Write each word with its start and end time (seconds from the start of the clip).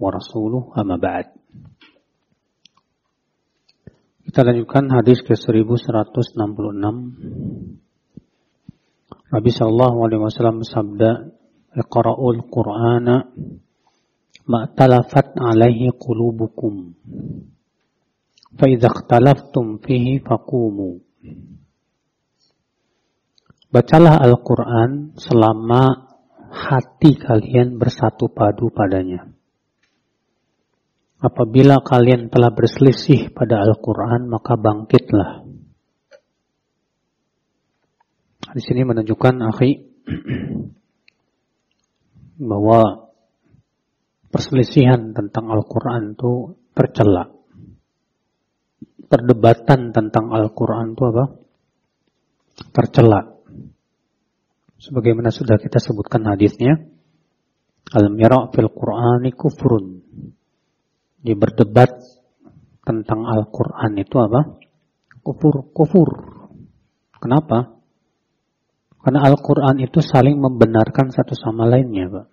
ورسوله 0.00 0.62
أما 0.80 0.96
بعد 0.96 1.26
Kita 4.22 4.48
lanjutkan 4.48 4.88
hadis 4.88 5.20
ke 5.20 5.34
1166. 5.34 6.38
Nabi 9.28 9.50
sallallahu 9.50 9.96
alaihi 10.08 10.22
wasallam 10.24 10.62
sabda, 10.64 11.36
"Iqra'ul 11.76 12.46
Qur'ana 12.48 13.28
ma 14.48 14.60
talafat 14.72 15.36
alaihi 15.36 15.92
qulubukum. 15.98 16.96
Fa 18.56 18.64
idza 18.70 18.88
ikhtalaftum 18.88 19.82
fihi 19.82 20.22
faqumu." 20.24 21.02
Bacalah 23.74 24.16
Al-Qur'an 24.22 25.18
selama 25.18 26.08
hati 26.52 27.16
kalian 27.16 27.80
bersatu 27.80 28.28
padu 28.32 28.68
padanya. 28.68 29.32
Apabila 31.17 31.81
kalian 31.81 32.29
telah 32.29 32.53
berselisih 32.53 33.33
pada 33.33 33.65
Al-Quran, 33.65 34.29
maka 34.29 34.53
bangkitlah. 34.53 35.49
Di 38.53 38.61
sini 38.61 38.85
menunjukkan, 38.85 39.41
akhi, 39.49 39.81
bahwa 42.49 43.09
perselisihan 44.29 45.17
tentang 45.17 45.49
Al-Quran 45.49 46.13
itu 46.13 46.53
tercela. 46.77 47.33
Perdebatan 49.09 49.89
tentang 49.89 50.29
Al-Quran 50.29 50.93
itu 50.93 51.01
apa? 51.01 51.25
Tercela. 52.77 53.21
Sebagaimana 54.77 55.33
sudah 55.33 55.57
kita 55.57 55.81
sebutkan 55.81 56.29
hadisnya, 56.29 56.77
Al-mira' 57.89 58.53
fil 58.53 58.69
Qur'ani 58.69 59.33
kufrun 59.33 59.97
di 61.17 61.33
berdebat 61.33 61.89
tentang 62.85 63.27
Al-Quran 63.27 63.91
itu 63.99 64.15
apa? 64.21 64.41
Kufur, 65.25 65.75
kufur. 65.75 66.09
Kenapa? 67.17 67.77
Karena 69.03 69.27
Al-Quran 69.27 69.83
itu 69.83 69.99
saling 69.99 70.35
membenarkan 70.39 71.11
satu 71.11 71.35
sama 71.35 71.67
lainnya, 71.67 72.07
Pak. 72.11 72.27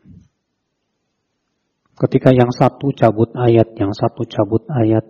Ketika 1.94 2.34
yang 2.34 2.50
satu 2.50 2.90
cabut 2.90 3.30
ayat, 3.38 3.78
yang 3.78 3.94
satu 3.94 4.26
cabut 4.26 4.66
ayat, 4.66 5.06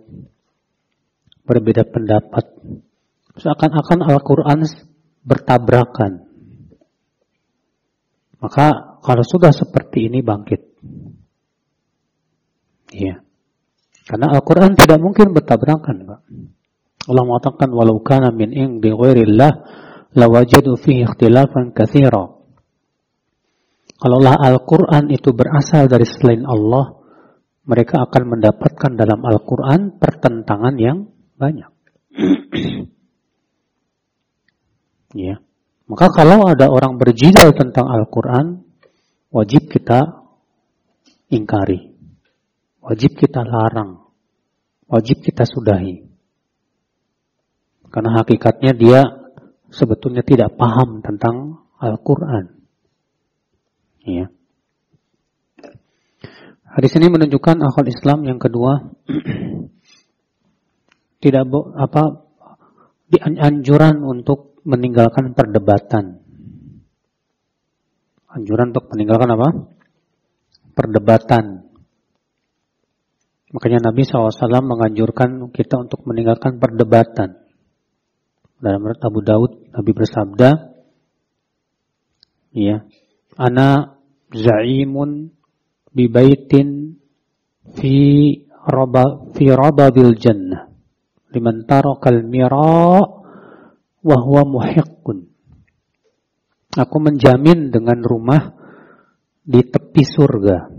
berbeda 1.45 1.89
pendapat, 1.89 2.45
seakan-akan 3.37 3.99
Al-Quran 4.05 4.59
bertabrakan. 5.25 6.29
Maka 8.37 9.01
kalau 9.01 9.25
sudah 9.25 9.49
seperti 9.49 10.05
ini 10.05 10.21
bangkit. 10.21 10.61
Iya. 12.93 13.24
Karena 14.05 14.37
Al-Quran 14.37 14.77
tidak 14.77 15.01
mungkin 15.01 15.33
bertabrakan. 15.33 16.05
Pak. 16.05 16.19
Allah 17.05 17.23
mengatakan, 17.25 17.69
walau 17.73 18.01
kana 18.01 18.29
min 18.29 18.53
indi 18.53 18.93
ghairillah, 18.93 19.51
lawajadu 20.13 20.77
fihi 20.77 21.05
ikhtilafan 21.05 21.73
kathira. 21.73 22.37
Kalau 23.95 24.19
Al-Quran 24.21 25.09
itu 25.09 25.33
berasal 25.33 25.89
dari 25.89 26.05
selain 26.05 26.45
Allah, 26.45 27.01
mereka 27.65 28.05
akan 28.05 28.37
mendapatkan 28.37 28.91
dalam 28.93 29.25
Al-Quran 29.25 29.97
pertentangan 29.97 30.75
yang 30.77 31.09
banyak. 31.33 31.71
ya. 35.25 35.41
Maka 35.85 36.09
kalau 36.09 36.49
ada 36.49 36.69
orang 36.69 36.97
berjidal 36.97 37.53
tentang 37.53 37.89
Al-Quran, 37.89 38.65
wajib 39.29 39.69
kita 39.69 40.25
ingkari. 41.29 41.93
Wajib 42.85 43.17
kita 43.17 43.41
larang. 43.41 44.04
Wajib 44.85 45.25
kita 45.25 45.49
sudahi. 45.49 46.05
Karena 47.89 48.21
hakikatnya 48.21 48.75
dia 48.75 49.01
sebetulnya 49.71 50.21
tidak 50.21 50.53
paham 50.59 51.01
tentang 51.01 51.65
Al-Quran. 51.79 52.53
Ya. 54.05 54.29
Hadis 56.75 56.91
ini 56.99 57.07
menunjukkan 57.07 57.63
akal 57.63 57.87
Islam 57.87 58.27
yang 58.27 58.35
kedua 58.35 58.91
tidak 61.23 61.47
apa 61.79 62.27
dianjuran 63.09 64.03
untuk 64.03 64.59
meninggalkan 64.67 65.33
perdebatan. 65.33 66.19
Anjuran 68.27 68.75
untuk 68.75 68.91
meninggalkan 68.91 69.29
apa? 69.33 69.49
Perdebatan. 70.75 71.64
Makanya 73.55 73.87
Nabi 73.87 74.03
SAW 74.03 74.35
menganjurkan 74.67 75.47
kita 75.55 75.79
untuk 75.79 76.03
meninggalkan 76.03 76.59
perdebatan. 76.59 77.39
Dalam 78.59 78.83
menurut 78.83 78.99
Abu 78.99 79.19
Daud, 79.23 79.51
Nabi 79.71 79.91
bersabda, 79.95 80.49
ya, 82.51 82.83
Ana 83.39 83.95
za'imun 84.35 85.31
bibaitin 85.95 86.99
fi 87.79 87.95
raba 88.51 89.31
fi 89.31 89.47
rababil 89.51 90.19
jannah 90.19 90.75
liman 91.35 91.67
tarakal 91.67 92.23
mira 92.23 93.03
wa 93.99 94.17
huwa 94.23 94.43
muhiqqun. 94.47 95.27
Aku 96.75 96.97
menjamin 97.03 97.71
dengan 97.75 97.99
rumah 98.03 98.55
di 99.43 99.63
tepi 99.63 100.03
surga 100.03 100.74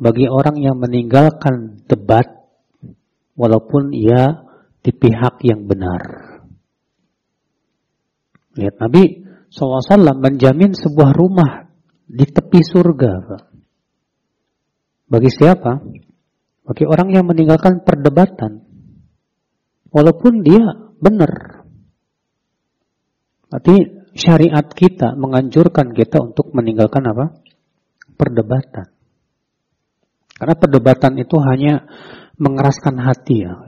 bagi 0.00 0.24
orang 0.26 0.56
yang 0.56 0.80
meninggalkan 0.80 1.84
debat 1.84 2.24
walaupun 3.36 3.92
ia 3.92 4.48
di 4.80 4.96
pihak 4.96 5.44
yang 5.44 5.68
benar. 5.68 6.02
Lihat 8.56 8.80
Nabi 8.80 9.28
SAW 9.52 10.16
menjamin 10.16 10.72
sebuah 10.72 11.12
rumah 11.12 11.68
di 12.08 12.24
tepi 12.24 12.64
surga. 12.64 13.12
Bagi 15.10 15.30
siapa? 15.30 15.84
Bagi 16.64 16.84
orang 16.88 17.12
yang 17.12 17.28
meninggalkan 17.28 17.84
perdebatan. 17.84 18.64
Walaupun 19.92 20.40
dia 20.40 20.64
benar. 20.96 21.66
Berarti 23.50 23.76
syariat 24.14 24.64
kita 24.70 25.18
menganjurkan 25.18 25.92
kita 25.92 26.22
untuk 26.22 26.54
meninggalkan 26.54 27.02
apa? 27.10 27.42
Perdebatan. 28.14 28.99
Karena 30.40 30.56
perdebatan 30.56 31.20
itu 31.20 31.36
hanya 31.36 31.84
mengeraskan 32.40 32.96
hati 32.96 33.44
ya. 33.44 33.60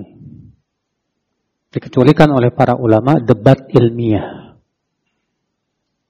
Dikecualikan 1.68 2.32
oleh 2.32 2.48
para 2.48 2.80
ulama 2.80 3.20
debat 3.20 3.68
ilmiah. 3.76 4.56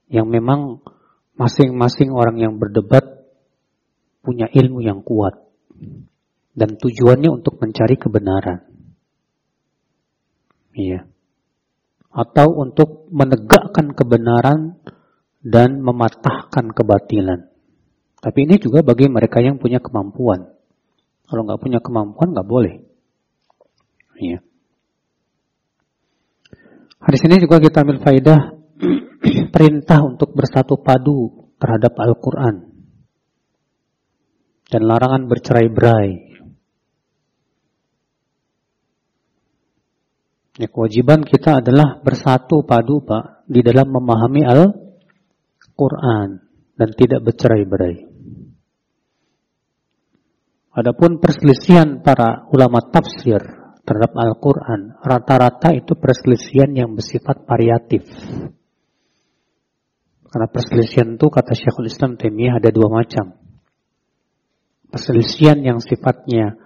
Yang 0.07 0.29
memang 0.31 0.61
masing-masing 1.35 2.15
orang 2.15 2.39
yang 2.39 2.63
berdebat 2.63 3.03
punya 4.23 4.47
ilmu 4.55 4.87
yang 4.87 5.03
kuat. 5.03 5.35
Dan 6.55 6.79
tujuannya 6.79 7.43
untuk 7.43 7.59
mencari 7.59 7.99
kebenaran. 7.99 8.63
Iya. 10.79 11.11
Atau 12.15 12.55
untuk 12.55 13.11
menegakkan 13.11 13.99
kebenaran 13.99 14.79
dan 15.43 15.83
mematahkan 15.83 16.71
kebatilan. 16.71 17.52
Tapi 18.23 18.39
ini 18.47 18.55
juga 18.63 18.87
bagi 18.87 19.11
mereka 19.11 19.43
yang 19.43 19.59
punya 19.59 19.83
kemampuan. 19.83 20.47
Kalau 21.27 21.43
nggak 21.43 21.59
punya 21.59 21.83
kemampuan 21.83 22.31
nggak 22.31 22.47
boleh. 22.47 22.79
Ya. 24.23 24.39
Hadis 27.03 27.27
ini 27.27 27.43
juga 27.43 27.59
kita 27.59 27.83
ambil 27.83 27.99
faidah 27.99 28.55
perintah 29.55 30.07
untuk 30.07 30.39
bersatu 30.39 30.79
padu 30.79 31.51
terhadap 31.59 31.99
Al-Quran 31.99 32.71
dan 34.71 34.83
larangan 34.87 35.27
bercerai-berai. 35.27 36.31
Ya, 40.63 40.69
kewajiban 40.71 41.27
kita 41.27 41.59
adalah 41.59 41.99
bersatu 41.99 42.63
padu 42.63 43.03
Pak 43.03 43.51
di 43.51 43.67
dalam 43.67 43.91
memahami 43.91 44.47
Al-Quran 44.47 46.29
dan 46.79 46.89
tidak 46.95 47.27
bercerai-berai. 47.27 48.12
Adapun 50.73 51.21
perselisihan 51.21 52.01
para 52.01 52.49
ulama 52.49 52.81
tafsir 52.81 53.45
terhadap 53.85 54.17
Al-Quran, 54.17 54.97
rata-rata 55.05 55.69
itu 55.77 55.93
perselisihan 56.01 56.73
yang 56.73 56.97
bersifat 56.97 57.45
variatif. 57.45 58.09
Karena 60.33 60.49
perselisihan 60.49 61.21
itu 61.21 61.29
kata 61.29 61.53
Syekhul 61.53 61.93
Islam 61.93 62.17
Taimiyah 62.17 62.57
ada 62.57 62.73
dua 62.73 62.89
macam. 62.89 63.37
Perselisihan 64.89 65.61
yang 65.61 65.77
sifatnya 65.77 66.57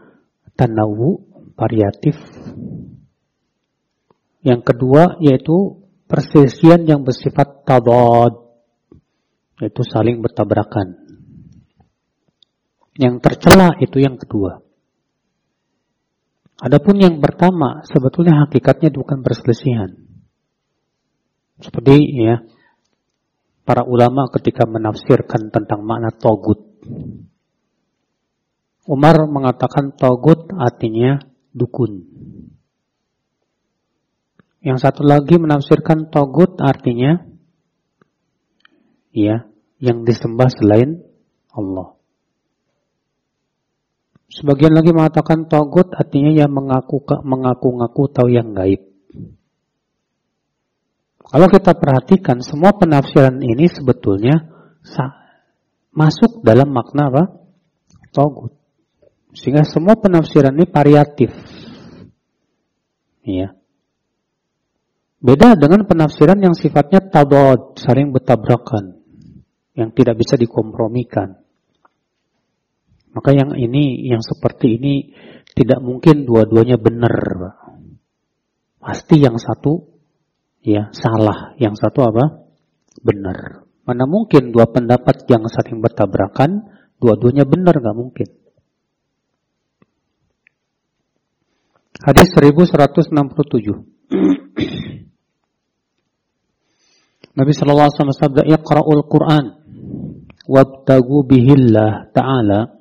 tanawu, 0.55 1.27
variatif. 1.59 2.15
Yang 4.47 4.61
kedua 4.71 5.19
yaitu 5.19 5.83
perselisihan 6.07 6.87
yang 6.87 7.03
bersifat 7.03 7.67
tabad, 7.67 8.39
yaitu 9.59 9.83
saling 9.83 10.23
bertabrakan. 10.23 11.06
Yang 12.97 13.15
tercela 13.21 13.77
itu 13.81 14.01
yang 14.01 14.17
kedua. 14.17 14.65
Adapun 16.57 16.97
yang 16.97 17.21
pertama 17.21 17.85
sebetulnya 17.85 18.49
hakikatnya 18.49 18.89
bukan 18.89 19.21
perselisihan. 19.21 19.93
Seperti 21.61 21.97
ya 22.17 22.41
para 23.69 23.85
ulama 23.85 24.33
ketika 24.33 24.65
menafsirkan 24.65 25.53
tentang 25.53 25.85
makna 25.85 26.09
togut. 26.17 26.65
Umar 28.87 29.19
mengatakan 29.29 29.93
togut 29.93 30.49
artinya 30.57 31.21
dukun. 31.53 32.07
Yang 34.65 34.79
satu 34.81 35.05
lagi 35.05 35.37
menafsirkan 35.37 36.09
togut 36.09 36.57
artinya 36.63 37.27
ya 39.13 39.45
yang 39.83 40.09
disembah 40.09 40.49
selain 40.49 41.05
Allah. 41.53 41.96
Sebagian 44.27 44.75
lagi 44.75 44.91
mengatakan 44.91 45.47
togut 45.47 45.95
artinya 45.95 46.35
yang 46.35 46.51
mengaku 46.51 46.99
mengaku-ngaku 47.23 48.03
tahu 48.11 48.29
yang 48.35 48.51
gaib. 48.59 48.83
Kalau 51.27 51.47
kita 51.51 51.75
perhatikan 51.79 52.43
semua 52.43 52.75
penafsiran 52.75 53.39
ini 53.43 53.67
sebetulnya 53.71 54.47
masuk 55.95 56.43
dalam 56.43 56.71
makna 56.71 57.11
apa? 57.11 57.25
Togut. 58.11 58.55
Sehingga 59.35 59.63
semua 59.63 59.99
penafsiran 59.99 60.55
ini 60.55 60.67
variatif. 60.71 61.31
Iya. 63.27 63.59
Beda 65.19 65.59
dengan 65.59 65.83
penafsiran 65.89 66.39
yang 66.39 66.55
sifatnya 66.55 67.03
tabad, 67.11 67.75
saling 67.79 68.15
bertabrakan. 68.15 69.03
Yang 69.75 69.91
tidak 69.99 70.15
bisa 70.23 70.39
dikompromikan. 70.39 71.46
Maka 73.17 73.33
yang 73.33 73.57
ini, 73.57 74.05
yang 74.13 74.21
seperti 74.21 74.77
ini 74.77 75.17
tidak 75.57 75.81
mungkin 75.81 76.29
dua-duanya 76.29 76.77
benar. 76.77 77.17
Pasti 78.77 79.25
yang 79.25 79.41
satu 79.41 79.89
ya 80.61 80.93
salah, 80.93 81.57
yang 81.57 81.73
satu 81.73 82.05
apa? 82.05 82.45
Benar. 83.01 83.65
Mana 83.89 84.05
mungkin 84.05 84.53
dua 84.53 84.69
pendapat 84.69 85.25
yang 85.33 85.49
saling 85.49 85.81
bertabrakan, 85.81 86.69
dua-duanya 87.01 87.49
benar 87.49 87.81
nggak 87.81 87.97
mungkin. 87.97 88.29
Hadis 92.05 92.29
1167. 92.37 93.17
Nabi 97.37 97.53
sallallahu 97.57 97.89
alaihi 97.89 97.97
wasallam 97.97 98.13
bersabda, 98.13 98.43
"Iqra'ul 98.45 99.09
Qur'an 99.09 99.45
wabtagu 100.45 101.25
bihillah 101.25 102.13
ta'ala 102.13 102.76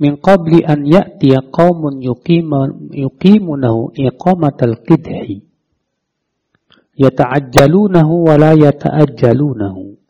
min 0.00 0.16
qabli 0.16 0.64
an 0.64 0.88
ya'tiya 0.88 1.52
qaumun 1.52 2.00
yuqimunahu 2.00 3.92
iqamatal 3.94 4.80
qidhi 4.82 5.44
yata'ajjalunahu 6.96 8.14
wa 8.26 8.34
la 8.40 8.52
yata'ajjalunahu 8.56 10.00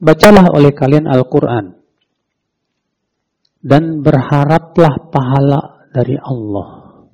Bacalah 0.00 0.48
oleh 0.56 0.72
kalian 0.72 1.04
Al-Quran 1.04 1.76
dan 3.60 4.00
berharaplah 4.00 5.12
pahala 5.12 5.84
dari 5.92 6.16
Allah. 6.16 7.04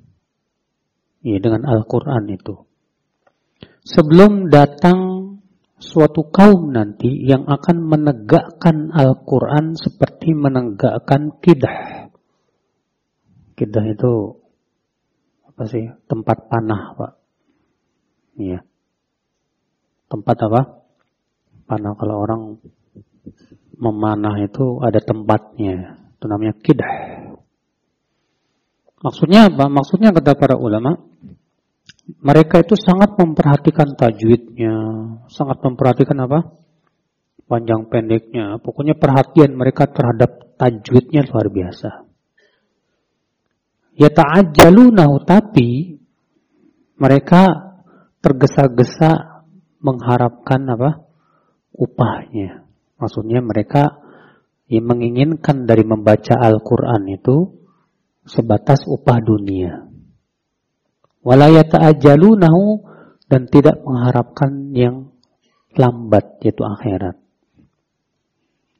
Ya, 1.19 1.43
dengan 1.43 1.67
Al-Quran 1.67 2.31
itu. 2.31 2.63
Sebelum 3.83 4.47
datang 4.47 5.26
suatu 5.77 6.25
kaum 6.33 6.73
nanti 6.73 7.09
yang 7.21 7.45
akan 7.45 7.85
menegakkan 7.85 8.89
Al-Quran 8.89 9.77
seperti 9.77 10.33
menegakkan 10.33 11.37
kidah. 11.37 12.09
Kidah 13.57 13.85
itu 13.89 14.13
apa 15.45 15.63
sih? 15.65 15.85
Tempat 16.05 16.37
panah, 16.49 16.93
Pak. 16.93 17.13
Iya. 18.37 18.61
Tempat 20.09 20.37
apa? 20.45 20.61
Panah 21.65 21.93
kalau 21.97 22.15
orang 22.21 22.41
memanah 23.77 24.37
itu 24.41 24.81
ada 24.81 25.01
tempatnya. 25.01 25.97
Itu 26.17 26.25
namanya 26.29 26.53
kidah. 26.61 26.93
Maksudnya 28.97 29.53
apa? 29.53 29.69
Maksudnya 29.69 30.09
kata 30.09 30.33
para 30.33 30.57
ulama, 30.57 30.97
mereka 32.07 32.63
itu 32.63 32.79
sangat 32.79 33.19
memperhatikan 33.19 33.99
tajwidnya, 33.99 34.75
sangat 35.27 35.59
memperhatikan 35.59 36.23
apa? 36.23 36.55
Panjang 37.47 37.91
pendeknya. 37.91 38.59
Pokoknya 38.63 38.95
perhatian 38.95 39.55
mereka 39.55 39.91
terhadap 39.91 40.55
tajwidnya 40.55 41.27
luar 41.27 41.51
biasa. 41.51 42.07
Ya 43.97 44.07
ta'ajjalunahu 44.07 45.25
tapi 45.27 45.99
mereka 46.95 47.75
tergesa-gesa 48.23 49.43
mengharapkan 49.83 50.63
apa? 50.63 50.91
upahnya. 51.77 52.65
Maksudnya 52.97 53.43
mereka 53.45 54.01
yang 54.65 54.89
menginginkan 54.89 55.69
dari 55.69 55.85
membaca 55.85 56.33
Al-Quran 56.33 57.05
itu 57.13 57.53
sebatas 58.25 58.83
upah 58.89 59.21
dunia 59.21 59.87
walayata'ajjalunahu 61.27 62.87
dan 63.27 63.51
tidak 63.51 63.83
mengharapkan 63.83 64.71
yang 64.71 65.11
lambat 65.75 66.39
yaitu 66.39 66.63
akhirat. 66.63 67.19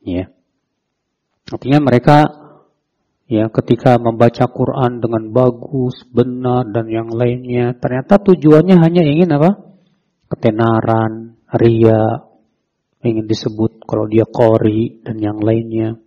Ya. 0.07 0.31
Artinya 1.51 1.83
mereka 1.83 2.17
ya 3.27 3.51
ketika 3.51 3.99
membaca 3.99 4.47
Quran 4.47 5.03
dengan 5.03 5.35
bagus, 5.35 6.07
benar 6.07 6.63
dan 6.71 6.87
yang 6.87 7.11
lainnya, 7.11 7.75
ternyata 7.75 8.23
tujuannya 8.23 8.79
hanya 8.79 9.03
ingin 9.03 9.35
apa? 9.35 9.51
Ketenaran, 10.31 11.35
ria, 11.59 12.23
ingin 13.03 13.27
disebut 13.27 13.83
kalau 13.83 14.07
dia 14.07 14.23
kori 14.23 15.03
dan 15.03 15.19
yang 15.19 15.43
lainnya. 15.43 15.99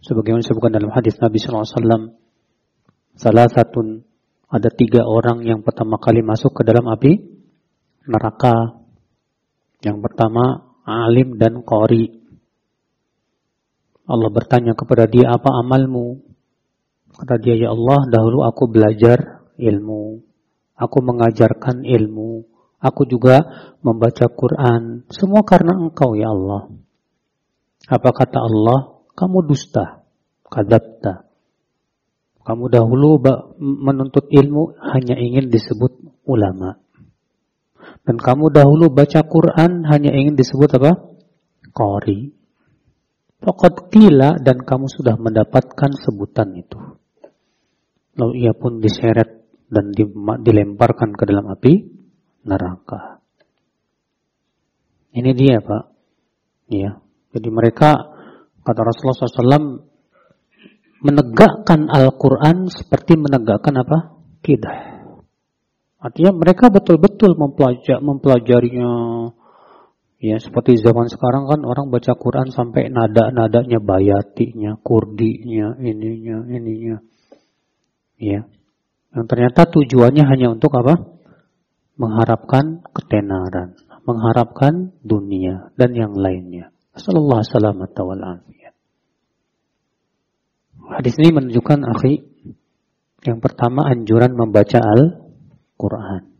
Sebagaimana 0.00 0.44
disebutkan 0.44 0.72
dalam 0.72 0.92
hadis 0.92 1.16
Nabi 1.20 1.40
SAW, 1.40 2.16
salah 3.16 3.48
satu 3.48 4.04
ada 4.46 4.70
tiga 4.70 5.02
orang 5.02 5.42
yang 5.42 5.66
pertama 5.66 5.98
kali 5.98 6.22
masuk 6.22 6.54
ke 6.54 6.62
dalam 6.62 6.86
api 6.86 7.36
neraka. 8.06 8.78
Yang 9.82 9.98
pertama, 10.06 10.72
alim 10.86 11.36
dan 11.36 11.60
qori. 11.66 12.22
Allah 14.06 14.30
bertanya 14.30 14.72
kepada 14.78 15.10
dia, 15.10 15.34
apa 15.34 15.50
amalmu? 15.50 16.22
Kata 17.10 17.36
dia, 17.42 17.58
ya 17.58 17.74
Allah, 17.74 18.06
dahulu 18.06 18.46
aku 18.46 18.70
belajar 18.70 19.42
ilmu. 19.58 20.22
Aku 20.78 20.98
mengajarkan 21.02 21.82
ilmu. 21.82 22.46
Aku 22.78 23.02
juga 23.08 23.42
membaca 23.82 24.30
Quran. 24.30 25.02
Semua 25.10 25.42
karena 25.42 25.74
engkau, 25.74 26.14
ya 26.14 26.30
Allah. 26.30 26.70
Apa 27.90 28.14
kata 28.14 28.38
Allah? 28.46 29.02
Kamu 29.16 29.42
dusta. 29.42 30.06
Kadabta. 30.46 31.25
Kamu 32.46 32.70
dahulu 32.70 33.18
menuntut 33.58 34.30
ilmu 34.30 34.78
hanya 34.94 35.18
ingin 35.18 35.50
disebut 35.50 35.98
ulama. 36.22 36.78
Dan 38.06 38.22
kamu 38.22 38.54
dahulu 38.54 38.86
baca 38.86 39.26
Quran 39.26 39.82
hanya 39.90 40.14
ingin 40.14 40.38
disebut 40.38 40.78
apa? 40.78 40.94
Qari. 41.74 42.30
Pokok 43.42 43.90
kila 43.90 44.38
dan 44.38 44.62
kamu 44.62 44.86
sudah 44.86 45.18
mendapatkan 45.18 45.90
sebutan 45.98 46.54
itu. 46.54 46.78
Lalu 48.14 48.46
ia 48.46 48.54
pun 48.54 48.78
diseret 48.78 49.50
dan 49.66 49.90
dilemparkan 50.40 51.18
ke 51.18 51.26
dalam 51.26 51.50
api 51.50 51.82
neraka. 52.46 53.18
Ini 55.10 55.30
dia 55.34 55.58
Pak. 55.58 55.84
Ya. 56.70 57.02
Jadi 57.34 57.48
mereka 57.50 58.06
kata 58.62 58.80
Rasulullah 58.86 59.18
SAW 59.18 59.95
menegakkan 61.06 61.86
Al-Quran 61.86 62.66
seperti 62.66 63.14
menegakkan 63.14 63.78
apa? 63.78 64.18
Kidah. 64.42 65.06
Artinya 66.02 66.34
mereka 66.34 66.68
betul-betul 66.68 67.38
mempelajari, 67.38 68.02
mempelajarinya 68.02 68.90
Ya, 70.16 70.40
seperti 70.40 70.80
zaman 70.80 71.12
sekarang 71.12 71.44
kan 71.44 71.60
orang 71.68 71.92
baca 71.92 72.16
Quran 72.16 72.48
sampai 72.48 72.88
nada-nadanya 72.88 73.84
bayatinya, 73.84 74.80
kurdinya, 74.80 75.76
ininya, 75.76 76.40
ininya. 76.48 77.04
Ya. 78.16 78.48
Yang 79.12 79.26
ternyata 79.28 79.68
tujuannya 79.68 80.24
hanya 80.24 80.56
untuk 80.56 80.72
apa? 80.72 81.20
Mengharapkan 82.00 82.80
ketenaran, 82.96 83.76
mengharapkan 84.08 84.96
dunia 85.04 85.68
dan 85.76 85.92
yang 85.92 86.16
lainnya. 86.16 86.72
Sallallahu 86.96 87.44
alaihi 87.44 88.55
Hadis 90.86 91.18
ini 91.18 91.34
menunjukkan 91.34 91.80
akhi 91.82 92.14
yang 93.26 93.42
pertama 93.42 93.90
anjuran 93.90 94.32
membaca 94.38 94.78
Al-Qur'an. 94.78 96.36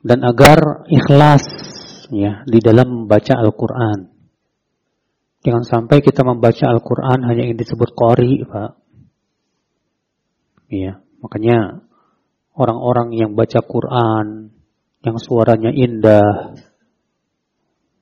dan 0.00 0.24
agar 0.24 0.88
ikhlas 0.88 1.44
ya 2.08 2.42
di 2.48 2.58
dalam 2.60 3.04
membaca 3.04 3.36
Al-Qur'an. 3.36 4.08
Jangan 5.40 5.64
sampai 5.64 6.04
kita 6.04 6.24
membaca 6.24 6.68
Al-Qur'an 6.68 7.24
hanya 7.24 7.48
yang 7.48 7.56
disebut 7.56 7.96
qori, 7.96 8.44
Pak. 8.44 8.72
Ya, 10.70 11.00
makanya 11.24 11.84
orang-orang 12.54 13.16
yang 13.16 13.34
baca 13.34 13.58
Quran 13.64 14.54
yang 15.00 15.16
suaranya 15.18 15.74
indah 15.74 16.54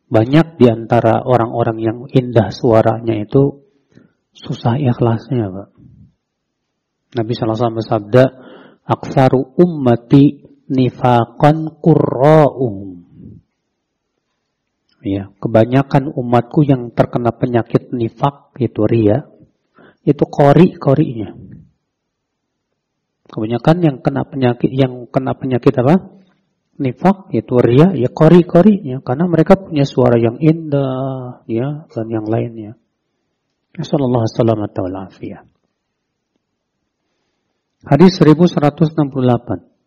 banyak 0.08 0.56
di 0.56 0.66
antara 0.72 1.20
orang-orang 1.20 1.78
yang 1.78 1.98
indah 2.08 2.48
suaranya 2.48 3.12
itu 3.20 3.64
susah 4.32 4.80
ikhlasnya, 4.80 5.52
Pak. 5.52 5.68
Nabi 7.08 7.32
wasallam 7.36 7.80
bersabda, 7.80 8.24
"Aksaru 8.88 9.56
ummati 9.60 10.48
nifaqan 10.68 11.80
qurra'uhum. 11.80 13.00
Ya, 14.98 15.30
kebanyakan 15.38 16.10
umatku 16.10 16.66
yang 16.66 16.90
terkena 16.92 17.30
penyakit 17.32 17.94
nifak 17.94 18.52
itu 18.58 18.82
ria, 18.84 19.30
itu 20.02 20.24
kori-korinya. 20.26 21.38
Kebanyakan 23.28 23.76
yang 23.84 23.96
kena 24.00 24.24
penyakit 24.24 24.72
yang 24.72 25.06
kena 25.06 25.36
penyakit 25.36 25.70
apa? 25.84 26.17
Nifak 26.78 27.34
itu 27.34 27.58
ria, 27.58 27.90
ya 27.90 28.06
kori-korinya 28.06 29.02
karena 29.02 29.26
mereka 29.26 29.58
punya 29.58 29.82
suara 29.82 30.14
yang 30.14 30.38
indah, 30.38 31.42
ya 31.50 31.90
dan 31.90 32.06
yang 32.06 32.22
lainnya. 32.30 32.78
Sallallahu 33.74 34.22
alaihi 34.22 34.34
wasallam 34.34 35.50
Hadis 37.86 38.18
1168. 38.18 38.58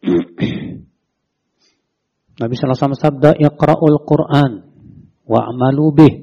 Nabi 2.42 2.54
sallallahu 2.58 2.74
alaihi 2.74 2.88
wasallam 2.88 2.96
sabda, 2.98 3.32
"Iqra'ul 3.38 4.00
Qur'an 4.08 4.52
wa'malu 5.28 5.88
bih 5.94 6.14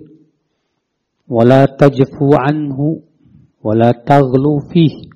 wa 1.29 1.45
la 1.45 1.69
tajfu 1.69 2.35
anhu 2.35 3.05
wa 3.61 3.73
la 3.77 3.93
taghlu 3.95 4.65
fih 4.73 5.13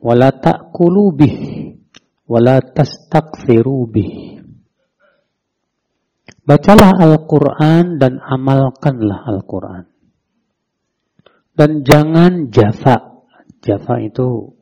wa 0.00 0.16
la 0.18 0.32
ta'kulu 0.34 1.14
bih 1.14 1.36
wa 2.26 2.38
la 2.42 2.58
tastakthiru 2.58 3.86
bih." 3.86 4.33
Bacalah 6.44 6.92
Al-Quran 7.00 7.96
dan 7.96 8.20
amalkanlah 8.20 9.24
Al-Quran. 9.32 9.88
Dan 11.56 11.86
jangan 11.88 12.52
jafa. 12.52 13.24
Jafa 13.64 13.94
itu 14.04 14.52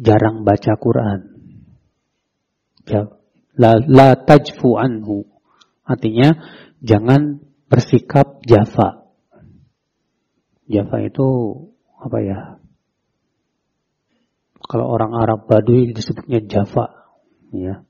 jarang 0.00 0.48
baca 0.48 0.72
Quran. 0.80 1.20
La, 3.60 3.76
la 3.76 4.16
tajfu 4.16 4.80
anhu. 4.80 5.28
Artinya 5.84 6.32
jangan 6.80 7.44
bersikap 7.68 8.40
jafa. 8.48 9.12
Jafa 10.64 10.96
itu 11.04 11.28
apa 12.00 12.18
ya? 12.24 12.40
Kalau 14.68 14.86
orang 14.88 15.12
Arab 15.16 15.48
Baduy 15.48 15.96
disebutnya 15.96 16.44
jafa, 16.44 16.92
ya. 17.56 17.88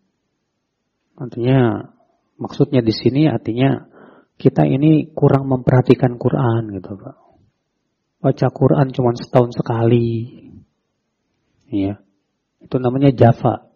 Artinya 1.18 1.90
maksudnya 2.38 2.80
di 2.80 2.94
sini 2.94 3.26
artinya 3.26 3.84
kita 4.38 4.64
ini 4.64 5.10
kurang 5.12 5.50
memperhatikan 5.50 6.14
Quran 6.16 6.78
gitu, 6.78 6.94
Pak. 6.94 7.16
Baca 8.18 8.46
Quran 8.50 8.86
cuma 8.94 9.14
setahun 9.18 9.54
sekali. 9.54 10.08
Ya. 11.70 11.98
Itu 12.62 12.78
namanya 12.78 13.14
jafa. 13.14 13.70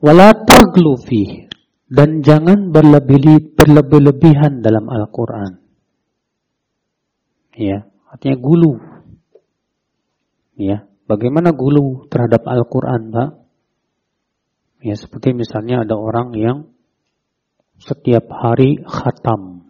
Wala 0.00 0.36
taglufi 0.44 1.48
dan 1.88 2.20
jangan 2.20 2.74
berlebih 2.74 3.56
berlebih-lebihan 3.56 4.60
dalam 4.60 4.90
Al-Qur'an. 4.92 5.62
Ya, 7.56 7.88
artinya 8.12 8.36
gulu. 8.36 8.76
Ya, 10.60 10.84
bagaimana 11.08 11.56
gulu 11.56 12.04
terhadap 12.12 12.44
Al-Qur'an, 12.44 13.08
Pak? 13.08 13.30
Ya, 14.84 15.00
seperti 15.00 15.32
misalnya 15.32 15.88
ada 15.88 15.96
orang 15.96 16.36
yang 16.36 16.75
setiap 17.80 18.28
hari 18.32 18.80
khatam, 18.84 19.66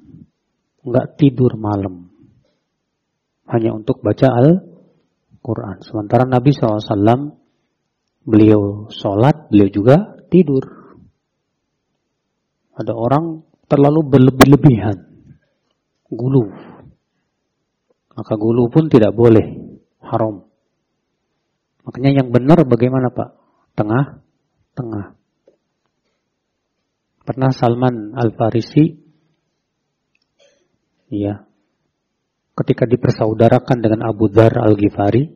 nggak 0.86 1.18
tidur 1.18 1.58
malam, 1.58 2.10
hanya 3.46 3.75
untuk 3.75 4.02
baca 4.02 4.26
Al-Quran. 4.30 5.82
Sementara 5.82 6.26
Nabi 6.26 6.50
SAW, 6.50 7.34
beliau 8.26 8.90
sholat, 8.90 9.50
beliau 9.50 9.70
juga 9.70 9.96
tidur. 10.26 10.64
Ada 12.76 12.92
orang 12.92 13.46
terlalu 13.70 14.00
berlebih-lebihan. 14.04 14.98
Gulu. 16.10 16.44
Maka 18.16 18.34
gulu 18.36 18.68
pun 18.68 18.88
tidak 18.92 19.12
boleh. 19.16 19.44
Haram. 20.00 20.46
Makanya 21.86 22.22
yang 22.22 22.28
benar 22.34 22.62
bagaimana 22.66 23.10
Pak? 23.10 23.28
Tengah? 23.78 24.04
Tengah. 24.75 25.16
Pernah 27.26 27.50
Salman 27.50 28.14
Al-Farisi 28.14 28.87
ya, 31.11 31.42
ketika 32.54 32.87
dipersaudarakan 32.87 33.83
dengan 33.83 34.06
Abu 34.06 34.30
Dhar 34.30 34.54
Al-Ghifari, 34.54 35.26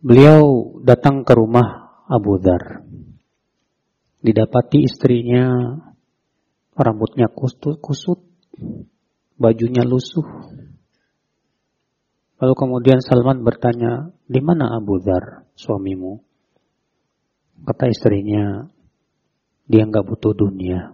beliau 0.00 0.72
datang 0.80 1.20
ke 1.28 1.36
rumah 1.36 2.00
Abu 2.08 2.40
Dhar. 2.40 2.80
Didapati 4.24 4.88
istrinya 4.88 5.52
rambutnya 6.72 7.28
kusut, 7.28 8.24
bajunya 9.36 9.84
lusuh. 9.84 10.24
Lalu 12.40 12.54
kemudian 12.56 13.04
Salman 13.04 13.44
bertanya, 13.44 14.16
di 14.24 14.40
mana 14.40 14.80
Abu 14.80 14.96
Dhar, 14.96 15.44
suamimu? 15.60 16.24
Kata 17.62 17.86
istrinya, 17.86 18.66
dia 19.72 19.88
nggak 19.88 20.04
butuh 20.04 20.36
dunia. 20.36 20.92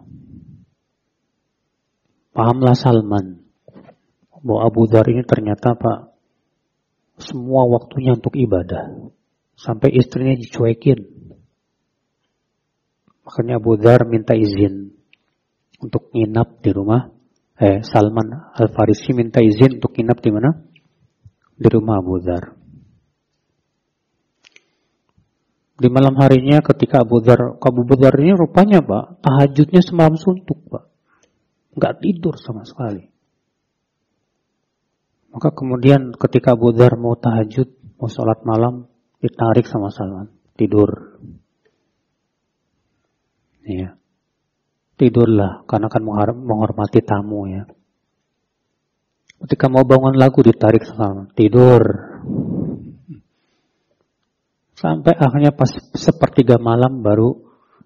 Pahamlah 2.30 2.78
Salman 2.78 3.42
bahwa 4.38 4.70
Abu 4.70 4.86
Dhar 4.86 5.02
ini 5.10 5.26
ternyata 5.26 5.74
Pak 5.74 6.14
semua 7.18 7.66
waktunya 7.66 8.14
untuk 8.14 8.38
ibadah. 8.38 9.10
Sampai 9.58 9.90
istrinya 9.98 10.38
dicuekin. 10.38 11.02
Makanya 13.26 13.58
Abu 13.58 13.74
Dhar 13.74 14.06
minta 14.06 14.38
izin 14.38 14.94
untuk 15.82 16.14
nginap 16.14 16.62
di 16.62 16.70
rumah. 16.70 17.10
Eh, 17.58 17.82
Salman 17.82 18.54
Al-Farisi 18.54 19.10
minta 19.18 19.42
izin 19.42 19.82
untuk 19.82 19.98
nginap 19.98 20.22
di 20.22 20.30
mana? 20.30 20.54
Di 21.58 21.66
rumah 21.66 21.98
Abu 21.98 22.22
Dhar. 22.22 22.57
Di 25.78 25.86
malam 25.86 26.18
harinya 26.18 26.58
ketika 26.58 27.06
Abu 27.06 27.22
Dhar, 27.22 27.54
Abu 27.62 27.86
Dhar 27.86 28.14
ini 28.18 28.34
rupanya 28.34 28.82
Pak, 28.82 29.22
tahajudnya 29.22 29.78
semalam 29.78 30.18
suntuk 30.18 30.58
Pak. 30.66 30.90
Nggak 31.78 32.02
tidur 32.02 32.34
sama 32.34 32.66
sekali. 32.66 33.06
Maka 35.30 35.54
kemudian 35.54 36.10
ketika 36.18 36.58
Abu 36.58 36.74
Dhar 36.74 36.98
mau 36.98 37.14
tahajud, 37.14 37.70
mau 37.94 38.10
sholat 38.10 38.42
malam, 38.42 38.90
ditarik 39.18 39.66
sama 39.66 39.90
Salman 39.90 40.30
tidur 40.54 41.18
ya 43.66 43.94
tidurlah 44.98 45.66
karena 45.66 45.86
kan 45.90 46.02
menghormati 46.34 47.02
tamu 47.02 47.46
ya 47.50 47.66
ketika 49.46 49.66
mau 49.70 49.82
bangun 49.82 50.18
lagu 50.18 50.42
ditarik 50.42 50.86
sama 50.86 51.26
Salman 51.26 51.28
tidur 51.34 51.82
sampai 54.78 55.18
akhirnya 55.18 55.50
pas 55.50 55.74
sepertiga 55.98 56.62
malam 56.62 57.02
baru 57.02 57.34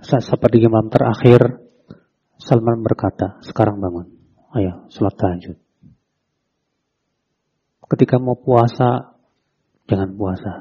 sepertiga 0.04 0.68
malam 0.68 0.92
terakhir 0.92 1.62
Salman 2.42 2.82
berkata 2.82 3.38
sekarang 3.46 3.78
bangun. 3.78 4.10
Ayo 4.52 4.90
sholat 4.90 5.14
tahajud. 5.14 5.56
Ketika 7.86 8.18
mau 8.18 8.34
puasa 8.34 9.14
jangan 9.86 10.10
puasa. 10.18 10.52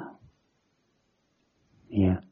Ya. 1.91 2.23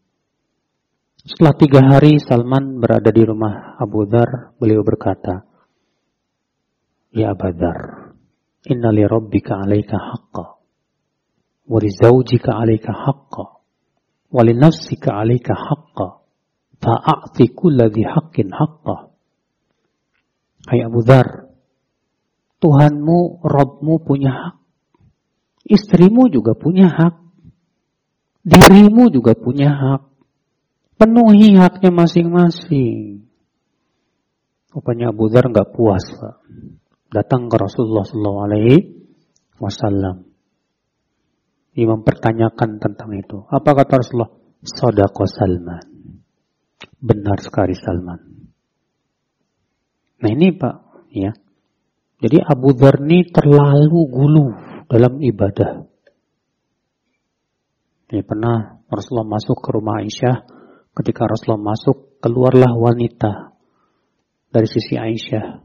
Setelah 1.20 1.56
tiga 1.60 1.82
hari 1.84 2.22
Salman 2.22 2.80
berada 2.80 3.12
di 3.12 3.24
rumah 3.28 3.76
Abu 3.76 4.08
Dhar, 4.08 4.56
beliau 4.56 4.88
berkata, 4.88 5.44
Ya 7.12 7.36
Abu 7.36 7.52
Dhar, 7.52 8.14
inna 8.70 8.90
li 8.96 9.04
rabbika 9.04 9.60
alaika 9.60 10.00
haqqa, 10.00 10.46
wa 11.68 11.80
alaika 12.56 12.92
haqqa, 12.96 13.59
wa 14.30 14.42
li 14.46 14.54
nafsika 14.54 15.20
alaika 15.20 15.58
haqqa, 15.58 16.08
fa'a'ti 16.80 17.50
kulla 17.54 17.90
dhi 17.90 18.06
haqqin 18.06 18.54
haqqa. 18.54 19.10
Hai 20.70 20.86
Abu 20.86 21.02
Dhar, 21.02 21.50
Tuhanmu, 22.60 23.40
Robmu 23.42 24.04
punya 24.04 24.32
hak. 24.36 24.56
Istrimu 25.66 26.28
juga 26.28 26.54
punya 26.54 26.92
hak. 26.92 27.16
Dirimu 28.44 29.10
juga 29.10 29.34
punya 29.34 29.72
hak. 29.72 30.04
Penuhi 31.00 31.56
haknya 31.56 31.96
masing-masing. 31.96 33.24
Rupanya 34.76 35.16
Abu 35.16 35.32
Dhar 35.32 35.48
nggak 35.50 35.72
puas, 35.72 36.04
Pak. 36.04 36.44
Datang 37.10 37.50
ke 37.50 37.58
Rasulullah 37.58 38.06
SAW. 38.06 40.29
Dia 41.74 41.86
mempertanyakan 41.86 42.82
tentang 42.82 43.10
itu. 43.14 43.46
Apa 43.48 43.78
kata 43.78 44.02
Rasulullah? 44.02 44.34
Sodako 44.60 45.24
Salman. 45.30 45.86
Benar 47.00 47.38
sekali 47.40 47.78
Salman. 47.78 48.20
Nah 50.20 50.30
ini 50.30 50.52
Pak, 50.52 50.76
ya. 51.16 51.32
Jadi 52.20 52.38
Abu 52.44 52.76
Dhar 52.76 53.00
ini 53.00 53.32
terlalu 53.32 54.00
gulu 54.12 54.46
dalam 54.92 55.24
ibadah. 55.24 55.88
Ya, 58.10 58.26
pernah 58.26 58.84
Rasulullah 58.92 59.40
masuk 59.40 59.64
ke 59.64 59.70
rumah 59.72 60.04
Aisyah. 60.04 60.44
Ketika 60.92 61.30
Rasulullah 61.30 61.72
masuk, 61.72 62.20
keluarlah 62.20 62.76
wanita 62.76 63.56
dari 64.52 64.68
sisi 64.68 65.00
Aisyah. 65.00 65.64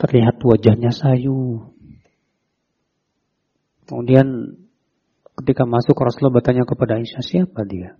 Terlihat 0.00 0.42
wajahnya 0.42 0.90
sayu. 0.90 1.70
Kemudian 3.86 4.58
ketika 5.38 5.64
masuk 5.64 5.96
Rasulullah 5.96 6.42
bertanya 6.42 6.64
kepada 6.68 7.00
Aisyah, 7.00 7.22
siapa 7.24 7.64
dia? 7.64 7.96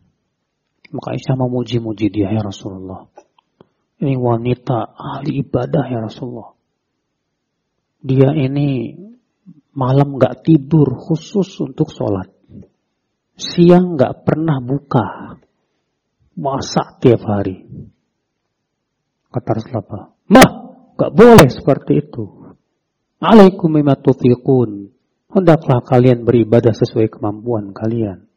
Maka 0.93 1.17
Aisyah 1.17 1.37
memuji-muji 1.41 2.13
dia, 2.13 2.29
ya 2.33 2.43
Rasulullah. 2.45 3.09
Ini 4.03 4.19
wanita 4.19 4.99
ahli 4.99 5.47
ibadah 5.47 5.85
ya 5.89 6.03
Rasulullah. 6.03 6.53
Dia 8.03 8.35
ini 8.35 8.99
malam 9.73 10.19
gak 10.19 10.43
tidur 10.43 10.99
khusus 10.99 11.49
untuk 11.63 11.89
sholat. 11.95 12.29
Siang 13.39 13.97
nggak 13.97 14.27
pernah 14.27 14.61
buka. 14.61 15.39
Masak 16.37 17.01
tiap 17.01 17.23
hari. 17.25 17.65
Kata 19.33 19.49
Rasulullah, 19.57 20.13
Mah, 20.29 20.51
nggak 20.97 21.13
boleh 21.13 21.49
seperti 21.49 21.93
itu. 22.05 22.25
Alaikum 23.23 23.73
tutiqun. 23.79 24.93
Hendaklah 25.33 25.81
kalian 25.81 26.29
beribadah 26.29 26.77
sesuai 26.77 27.09
kemampuan 27.09 27.73
kalian. 27.73 28.29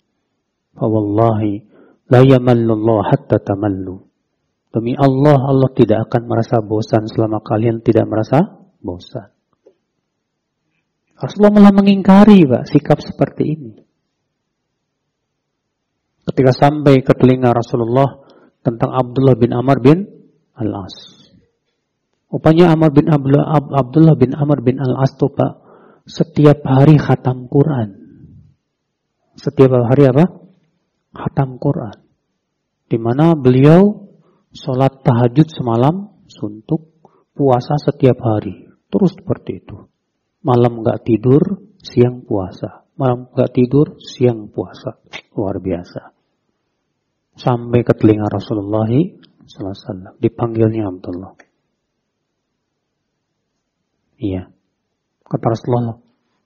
Fawallahi 0.79 1.63
la 2.07 2.23
yamallullah 2.23 3.11
hatta 3.11 3.43
tamallu. 3.43 4.07
Demi 4.71 4.95
Allah, 4.95 5.39
Allah 5.39 5.71
tidak 5.71 6.07
akan 6.11 6.27
merasa 6.27 6.59
bosan 6.59 7.07
selama 7.07 7.43
kalian 7.43 7.83
tidak 7.83 8.07
merasa 8.07 8.43
bosan. 8.79 9.31
Rasulullah 11.15 11.63
malah 11.63 11.73
mengingkari 11.75 12.43
Pak, 12.43 12.67
sikap 12.67 12.99
seperti 12.99 13.43
ini 13.55 13.85
ketika 16.25 16.51
sampai 16.51 17.05
ke 17.05 17.13
telinga 17.13 17.53
Rasulullah 17.53 18.25
tentang 18.65 18.91
Abdullah 18.91 19.37
bin 19.37 19.53
Amr 19.53 19.77
bin 19.77 19.97
Al-As. 20.57 20.97
Rupanya 22.33 22.73
Amr 22.73 22.89
bin 22.91 23.05
Abdullah, 23.07 23.45
Abdullah 23.61 24.15
bin 24.17 24.33
Amr 24.33 24.65
bin 24.65 24.81
Al-As 24.81 25.13
itu 25.13 25.29
Pak, 25.29 25.51
setiap 26.05 26.61
hari 26.63 26.95
khatam 26.95 27.49
Quran. 27.49 27.89
Setiap 29.35 29.75
hari 29.85 30.07
apa? 30.07 30.25
Khatam 31.11 31.59
Quran. 31.59 31.97
Di 32.85 32.97
mana 33.01 33.35
beliau 33.35 34.07
sholat 34.53 35.03
tahajud 35.03 35.49
semalam 35.49 36.15
suntuk, 36.29 37.01
puasa 37.35 37.75
setiap 37.81 38.21
hari. 38.21 38.69
Terus 38.87 39.17
seperti 39.17 39.59
itu. 39.59 39.77
Malam 40.45 40.85
nggak 40.85 41.03
tidur, 41.03 41.41
siang 41.81 42.23
puasa. 42.23 42.85
Malam 42.95 43.27
nggak 43.33 43.51
tidur, 43.51 43.99
siang 43.99 44.47
puasa. 44.53 45.01
Luar 45.35 45.59
biasa 45.59 46.15
sampai 47.35 47.83
ke 47.83 47.93
telinga 47.93 48.31
Rasulullah 48.31 48.87
SAW. 49.43 50.17
Dipanggilnya 50.17 50.87
Abdullah. 50.87 51.35
Iya. 54.15 54.54
Kata 55.25 55.45
Rasulullah, 55.49 55.97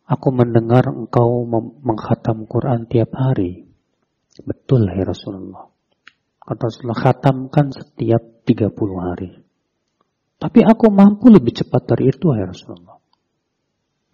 aku 0.07 0.27
mendengar 0.31 0.87
engkau 0.87 1.43
menghatam 1.83 2.47
Quran 2.47 2.87
tiap 2.87 3.11
hari. 3.11 3.67
Betul 4.39 4.87
ya 4.87 5.03
Rasulullah. 5.03 5.67
Kata 6.39 6.61
Rasulullah, 6.71 6.99
khatamkan 7.03 7.75
setiap 7.75 8.47
30 8.47 8.71
hari. 8.97 9.29
Tapi 10.39 10.59
aku 10.63 10.87
mampu 10.87 11.27
lebih 11.27 11.51
cepat 11.51 11.83
dari 11.83 12.15
itu 12.15 12.31
ya 12.31 12.47
Rasulullah. 12.47 12.95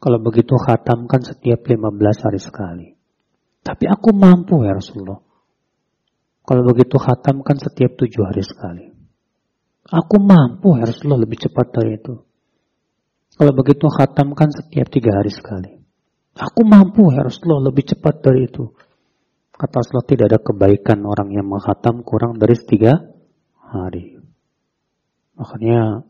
Kalau 0.02 0.20
begitu 0.20 0.58
khatamkan 0.58 1.22
setiap 1.22 1.62
15 1.62 2.26
hari 2.26 2.42
sekali. 2.42 2.88
Tapi 3.62 3.86
aku 3.86 4.10
mampu 4.14 4.66
ya 4.66 4.74
Rasulullah. 4.74 5.22
Kalau 6.46 6.62
begitu 6.66 6.98
khatamkan 6.98 7.58
setiap 7.62 7.98
tujuh 7.98 8.26
hari 8.26 8.42
sekali. 8.42 8.86
Aku 9.86 10.18
mampu 10.18 10.78
ya 10.82 10.90
Rasulullah 10.90 11.22
lebih 11.22 11.46
cepat 11.46 11.74
dari 11.74 11.98
itu. 11.98 12.14
Kalau 13.36 13.52
begitu 13.52 13.92
khatamkan 13.92 14.50
setiap 14.56 14.88
tiga 14.88 15.20
hari 15.20 15.32
sekali. 15.32 15.72
Aku 16.36 16.68
mampu 16.68 17.12
ya 17.16 17.24
Rasulullah 17.24 17.72
lebih 17.72 17.96
cepat 17.96 18.24
dari 18.24 18.48
itu. 18.48 18.72
Kata 19.56 19.80
Rasulullah 19.80 20.08
tidak 20.08 20.26
ada 20.32 20.40
kebaikan 20.40 21.00
orang 21.08 21.32
yang 21.32 21.48
menghatam 21.48 22.04
kurang 22.04 22.36
dari 22.36 22.56
tiga 22.60 22.96
hari. 23.60 24.20
Makanya 25.36 26.04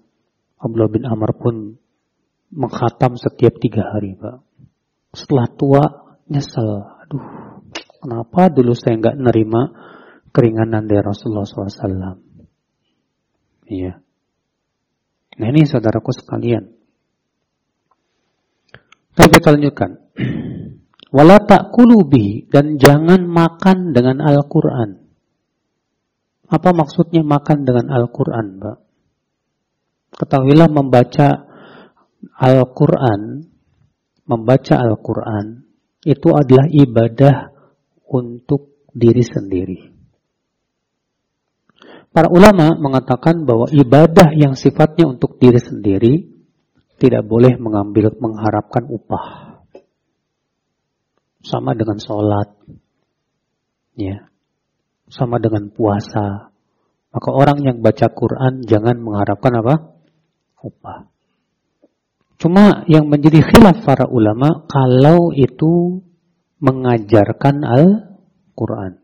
Abdullah 0.58 0.90
bin 0.90 1.06
Amr 1.06 1.34
pun 1.38 1.56
menghatam 2.54 3.18
setiap 3.18 3.58
tiga 3.62 3.90
hari, 3.90 4.18
Pak. 4.18 4.42
Setelah 5.14 5.48
tua, 5.54 5.84
nyesel. 6.30 6.70
Aduh, 7.06 7.26
kenapa 8.02 8.50
dulu 8.50 8.74
saya 8.74 8.98
nggak 8.98 9.18
nerima 9.18 9.62
keringanan 10.34 10.90
dari 10.90 11.02
Rasulullah 11.02 11.46
SAW. 11.48 12.22
Iya. 13.66 13.98
Nah 15.36 15.48
ini 15.50 15.64
saudaraku 15.64 16.12
sekalian. 16.14 16.75
Tapi 19.16 19.28
kita 19.32 19.56
lanjutkan. 19.56 19.92
Wala 21.16 21.40
ta'kulubi 21.40 22.52
dan 22.52 22.76
jangan 22.76 23.24
makan 23.24 23.96
dengan 23.96 24.20
Al-Quran. 24.20 25.00
Apa 26.52 26.76
maksudnya 26.76 27.24
makan 27.24 27.64
dengan 27.64 27.88
Al-Quran, 27.88 28.60
Mbak? 28.60 28.78
Ketahuilah 30.20 30.68
membaca 30.68 31.48
Al-Quran, 32.36 33.48
membaca 34.28 34.76
Al-Quran, 34.76 35.64
itu 36.04 36.30
adalah 36.36 36.68
ibadah 36.68 37.56
untuk 38.12 38.86
diri 38.92 39.24
sendiri. 39.24 39.80
Para 42.12 42.28
ulama 42.32 42.76
mengatakan 42.80 43.44
bahwa 43.44 43.72
ibadah 43.72 44.36
yang 44.36 44.56
sifatnya 44.56 45.08
untuk 45.08 45.40
diri 45.40 45.60
sendiri 45.60 46.35
tidak 46.96 47.24
boleh 47.28 47.60
mengambil 47.60 48.12
mengharapkan 48.18 48.88
upah. 48.88 49.60
Sama 51.46 51.78
dengan 51.78 52.02
sholat, 52.02 52.50
ya, 53.94 54.26
sama 55.12 55.38
dengan 55.38 55.70
puasa. 55.70 56.50
Maka 57.14 57.30
orang 57.32 57.64
yang 57.64 57.78
baca 57.80 58.12
Quran 58.12 58.66
jangan 58.66 58.98
mengharapkan 59.00 59.54
apa? 59.62 59.76
Upah. 60.60 61.08
Cuma 62.36 62.84
yang 62.92 63.08
menjadi 63.08 63.40
khilaf 63.40 63.88
para 63.88 64.12
ulama 64.12 64.68
kalau 64.68 65.32
itu 65.32 66.04
mengajarkan 66.60 67.64
Al-Quran. 67.64 69.00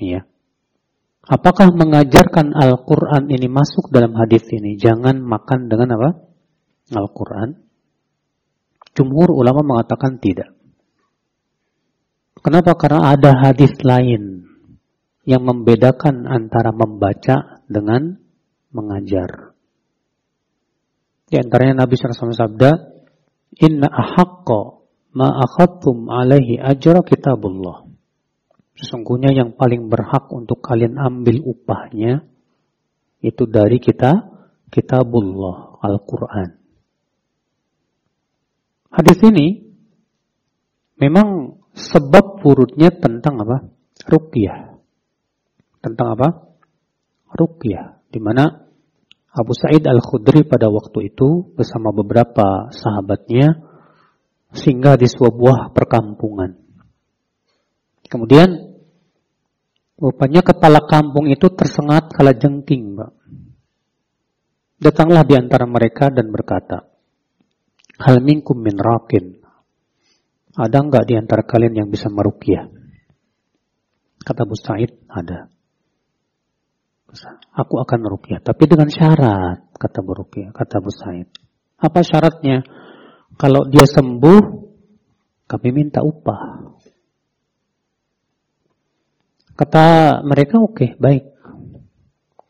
Ya. 0.00 0.24
Apakah 1.26 1.74
mengajarkan 1.74 2.54
Al-Quran 2.54 3.26
ini 3.26 3.50
masuk 3.50 3.90
dalam 3.90 4.14
hadis 4.14 4.46
ini? 4.54 4.78
Jangan 4.78 5.18
makan 5.18 5.66
dengan 5.66 5.98
apa? 5.98 6.10
Al-Quran. 6.94 7.66
Jumhur 8.94 9.34
ulama 9.34 9.66
mengatakan 9.66 10.22
tidak. 10.22 10.54
Kenapa? 12.38 12.78
Karena 12.78 13.10
ada 13.10 13.34
hadis 13.42 13.74
lain 13.82 14.46
yang 15.26 15.42
membedakan 15.42 16.30
antara 16.30 16.70
membaca 16.70 17.58
dengan 17.66 18.22
mengajar. 18.70 19.50
Di 21.26 21.42
antaranya 21.42 21.82
Nabi 21.82 21.98
SAW 21.98 22.30
sabda, 22.30 22.70
Inna 23.66 23.90
ahakka 23.90 24.78
ma 25.18 25.42
alaihi 26.22 26.62
ajra 26.62 27.02
kitabullah. 27.02 27.85
Sesungguhnya 28.76 29.32
yang 29.32 29.56
paling 29.56 29.88
berhak 29.88 30.28
untuk 30.28 30.60
kalian 30.60 31.00
ambil 31.00 31.40
upahnya 31.40 32.28
itu 33.24 33.48
dari 33.48 33.80
kita 33.80 34.36
kitabullah 34.68 35.80
Al-Quran. 35.80 36.60
Hadis 38.92 39.18
ini 39.24 39.64
memang 41.00 41.60
sebab 41.72 42.44
urutnya 42.44 42.92
tentang 42.92 43.40
apa? 43.44 43.68
Ruqyah. 44.08 44.76
Tentang 45.80 46.08
apa? 46.16 46.28
Ruqyah. 47.32 48.04
Di 48.12 48.20
mana 48.20 48.68
Abu 49.36 49.52
Sa'id 49.52 49.84
Al-Khudri 49.84 50.48
pada 50.48 50.72
waktu 50.72 51.12
itu 51.12 51.52
bersama 51.52 51.92
beberapa 51.92 52.72
sahabatnya 52.72 53.60
singgah 54.56 54.96
di 54.96 55.08
sebuah 55.08 55.76
perkampungan. 55.76 56.56
Kemudian 58.08 58.65
rupanya 59.96 60.44
kepala 60.44 60.84
kampung 60.84 61.28
itu 61.28 61.48
tersengat 61.52 62.12
kala 62.12 62.36
jengking, 62.36 62.96
Mbak. 62.96 63.12
Datanglah 64.76 65.24
di 65.24 65.34
antara 65.40 65.64
mereka 65.64 66.12
dan 66.12 66.28
berkata, 66.28 66.84
Hal 67.96 68.20
minkum 68.20 68.60
min 68.60 68.76
rakin. 68.76 69.40
Ada 70.56 70.84
enggak 70.84 71.04
di 71.08 71.16
antara 71.16 71.44
kalian 71.44 71.84
yang 71.84 71.88
bisa 71.88 72.12
merukyah? 72.12 72.68
Kata 74.20 74.44
Abu 74.44 74.56
Sa'id, 74.56 74.92
ada. 75.08 75.48
Aku 77.56 77.80
akan 77.80 77.98
merukyah, 78.04 78.44
tapi 78.44 78.68
dengan 78.68 78.90
syarat, 78.92 79.72
kata 79.72 80.04
Abu 80.04 80.12
Rukyah, 80.20 80.50
kata 80.52 80.82
Abu 80.82 80.90
Sa'id. 80.92 81.28
Apa 81.80 82.04
syaratnya? 82.04 82.66
Kalau 83.36 83.68
dia 83.68 83.86
sembuh, 83.86 84.42
kami 85.46 85.68
minta 85.70 86.02
upah. 86.02 86.65
Kata 89.56 90.20
mereka, 90.20 90.60
oke, 90.60 90.76
okay, 90.76 90.90
baik. 91.00 91.32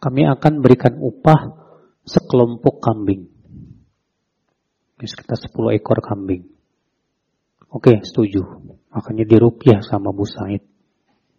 Kami 0.02 0.26
akan 0.26 0.52
berikan 0.58 0.98
upah 0.98 1.54
sekelompok 2.02 2.82
kambing. 2.82 3.30
Sekitar 4.98 5.38
10 5.38 5.78
ekor 5.78 6.02
kambing. 6.02 6.50
Oke, 7.70 7.94
okay, 7.94 7.96
setuju. 8.02 8.42
Makanya 8.90 9.22
dirupiah 9.22 9.86
sama 9.86 10.10
Bu 10.10 10.26
Said. 10.26 10.66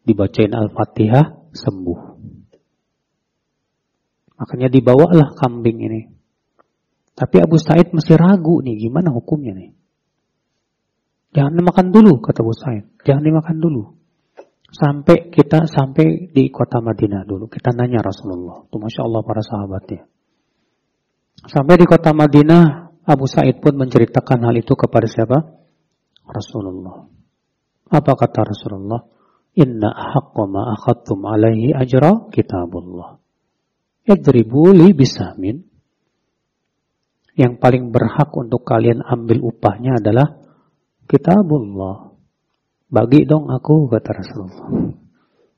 Dibacain 0.07 0.55
Al-Fatihah, 0.55 1.51
sembuh. 1.51 2.01
Makanya 4.39 4.71
dibawalah 4.71 5.35
kambing 5.35 5.83
ini. 5.83 6.01
Tapi 7.17 7.43
Abu 7.43 7.57
Said 7.59 7.91
masih 7.91 8.15
ragu 8.15 8.61
nih, 8.63 8.87
gimana 8.87 9.09
hukumnya 9.09 9.51
nih? 9.57 9.73
Jangan 11.33 11.59
dimakan 11.59 11.87
dulu, 11.91 12.23
kata 12.23 12.39
Abu 12.45 12.53
Said. 12.55 12.87
Jangan 13.03 13.25
dimakan 13.25 13.57
dulu. 13.57 13.96
Sampai 14.77 15.33
kita 15.33 15.65
sampai 15.65 16.29
di 16.29 16.53
kota 16.53 16.77
Madinah 16.77 17.25
dulu. 17.25 17.49
Kita 17.49 17.73
nanya 17.73 18.05
Rasulullah. 18.05 18.61
Tuh 18.69 18.77
Masya 18.77 19.01
Allah 19.09 19.21
para 19.25 19.41
sahabatnya. 19.41 20.05
Sampai 21.49 21.81
di 21.81 21.89
kota 21.89 22.13
Madinah, 22.13 22.93
Abu 23.01 23.25
Said 23.25 23.57
pun 23.57 23.73
menceritakan 23.73 24.45
hal 24.45 24.53
itu 24.53 24.77
kepada 24.77 25.09
siapa? 25.09 25.49
Rasulullah. 26.29 27.09
Apa 27.89 28.13
kata 28.13 28.53
Rasulullah? 28.53 29.01
Inna 29.57 29.89
haqqa 29.89 30.45
ma 30.45 30.69
akhadtum 30.77 31.25
alaihi 31.25 31.73
ajra 31.73 32.29
kitabullah. 32.29 33.17
Yadribu 34.05 34.77
li 34.77 34.93
bisamin. 34.93 35.57
Yang 37.33 37.53
paling 37.57 37.89
berhak 37.89 38.29
untuk 38.37 38.61
kalian 38.61 39.01
ambil 39.01 39.41
upahnya 39.41 39.97
adalah 39.97 40.37
kitabullah. 41.09 42.06
Bagi 42.87 43.27
dong 43.27 43.51
aku, 43.51 43.91
kata 43.91 44.11
Rasulullah. 44.15 44.95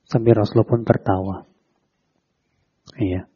Sambil 0.09 0.33
Rasulullah 0.33 0.69
pun 0.69 0.81
tertawa. 0.81 1.35
Iya. 2.97 3.29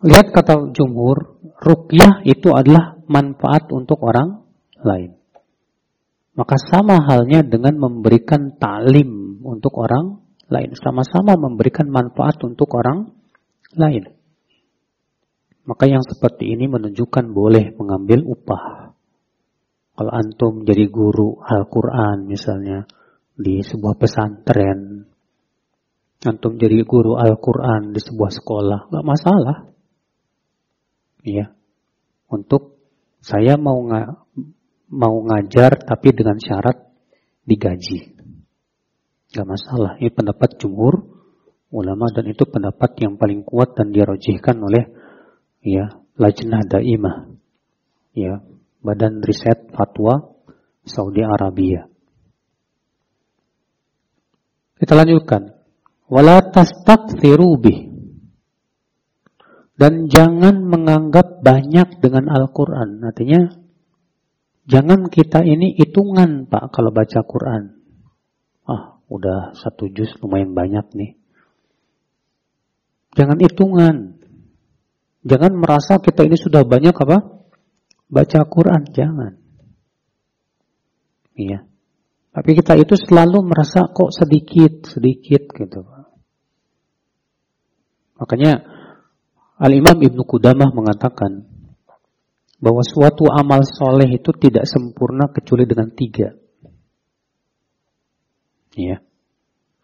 Lihat 0.00 0.32
kata 0.32 0.70
jumhur, 0.72 1.42
rukyah 1.60 2.24
itu 2.24 2.54
adalah 2.54 2.96
manfaat 3.10 3.68
untuk 3.74 4.00
orang 4.00 4.46
lain. 4.80 5.18
Maka 6.38 6.56
sama 6.56 7.02
halnya 7.04 7.44
dengan 7.44 7.76
memberikan 7.76 8.56
taklim 8.56 9.42
untuk 9.44 9.76
orang 9.76 10.22
lain. 10.48 10.72
Sama-sama 10.78 11.36
memberikan 11.36 11.90
manfaat 11.90 12.40
untuk 12.46 12.70
orang 12.78 13.12
lain. 13.76 14.08
Maka 15.68 15.84
yang 15.90 16.00
seperti 16.00 16.48
ini 16.48 16.70
menunjukkan 16.70 17.30
boleh 17.34 17.76
mengambil 17.76 18.24
upah. 18.24 18.89
Kalau 20.00 20.16
antum 20.16 20.64
jadi 20.64 20.88
guru 20.88 21.44
Al-Quran 21.44 22.24
misalnya 22.24 22.88
di 23.36 23.60
sebuah 23.60 24.00
pesantren, 24.00 25.04
antum 26.24 26.56
jadi 26.56 26.88
guru 26.88 27.20
Al-Quran 27.20 27.92
di 27.92 28.00
sebuah 28.00 28.32
sekolah, 28.32 28.88
nggak 28.88 29.04
masalah. 29.04 29.68
Iya, 31.20 31.52
untuk 32.32 32.80
saya 33.20 33.60
mau 33.60 33.76
nga, 33.92 34.24
mau 34.88 35.20
ngajar 35.20 35.84
tapi 35.84 36.16
dengan 36.16 36.40
syarat 36.40 36.80
digaji, 37.44 38.16
nggak 39.36 39.48
masalah. 39.52 40.00
Ini 40.00 40.16
pendapat 40.16 40.56
jumhur 40.56 40.96
ulama 41.76 42.08
dan 42.08 42.24
itu 42.24 42.48
pendapat 42.48 42.96
yang 43.04 43.20
paling 43.20 43.44
kuat 43.44 43.76
dan 43.76 43.92
dirojihkan 43.92 44.64
oleh 44.64 44.96
ya 45.60 45.92
lajnah 46.16 46.64
daimah 46.64 47.36
ya 48.16 48.40
Badan 48.80 49.20
Riset 49.20 49.72
Fatwa 49.76 50.40
Saudi 50.84 51.20
Arabia. 51.20 51.84
Kita 54.80 54.96
lanjutkan. 54.96 55.52
Wala 56.08 56.40
tastakthiru 56.40 57.60
Dan 59.76 60.08
jangan 60.08 60.64
menganggap 60.64 61.44
banyak 61.44 62.00
dengan 62.00 62.32
Al-Quran. 62.32 63.04
Artinya, 63.04 63.40
jangan 64.64 65.12
kita 65.12 65.44
ini 65.44 65.76
hitungan 65.76 66.48
Pak 66.48 66.72
kalau 66.72 66.90
baca 66.90 67.20
Quran. 67.24 67.76
Ah, 68.64 68.98
udah 69.12 69.52
satu 69.56 69.92
juz 69.92 70.16
lumayan 70.24 70.56
banyak 70.56 70.88
nih. 70.96 71.12
Jangan 73.16 73.38
hitungan. 73.40 73.96
Jangan 75.20 75.52
merasa 75.52 76.00
kita 76.00 76.24
ini 76.24 76.36
sudah 76.40 76.64
banyak 76.64 76.96
apa? 76.96 77.39
Baca 78.10 78.42
Quran, 78.44 78.82
jangan. 78.90 79.32
Iya. 81.38 81.64
Tapi 82.30 82.50
kita 82.54 82.78
itu 82.78 82.94
selalu 82.94 83.42
merasa 83.42 83.90
kok 83.90 84.10
sedikit, 84.14 84.86
sedikit 84.86 85.50
gitu. 85.50 85.82
Makanya 88.20 88.52
Al-Imam 89.56 89.98
Ibnu 89.98 90.22
Qudamah 90.28 90.70
mengatakan 90.70 91.48
bahwa 92.60 92.84
suatu 92.84 93.24
amal 93.32 93.64
soleh 93.64 94.20
itu 94.20 94.30
tidak 94.36 94.68
sempurna 94.68 95.32
kecuali 95.32 95.64
dengan 95.64 95.88
tiga. 95.96 96.28
Ya. 98.76 99.00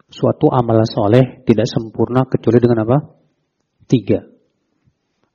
Suatu 0.07 0.47
amal 0.53 0.85
soleh 0.87 1.43
tidak 1.43 1.67
sempurna 1.67 2.23
kecuali 2.29 2.63
dengan 2.63 2.85
apa? 2.87 2.97
Tiga. 3.89 4.23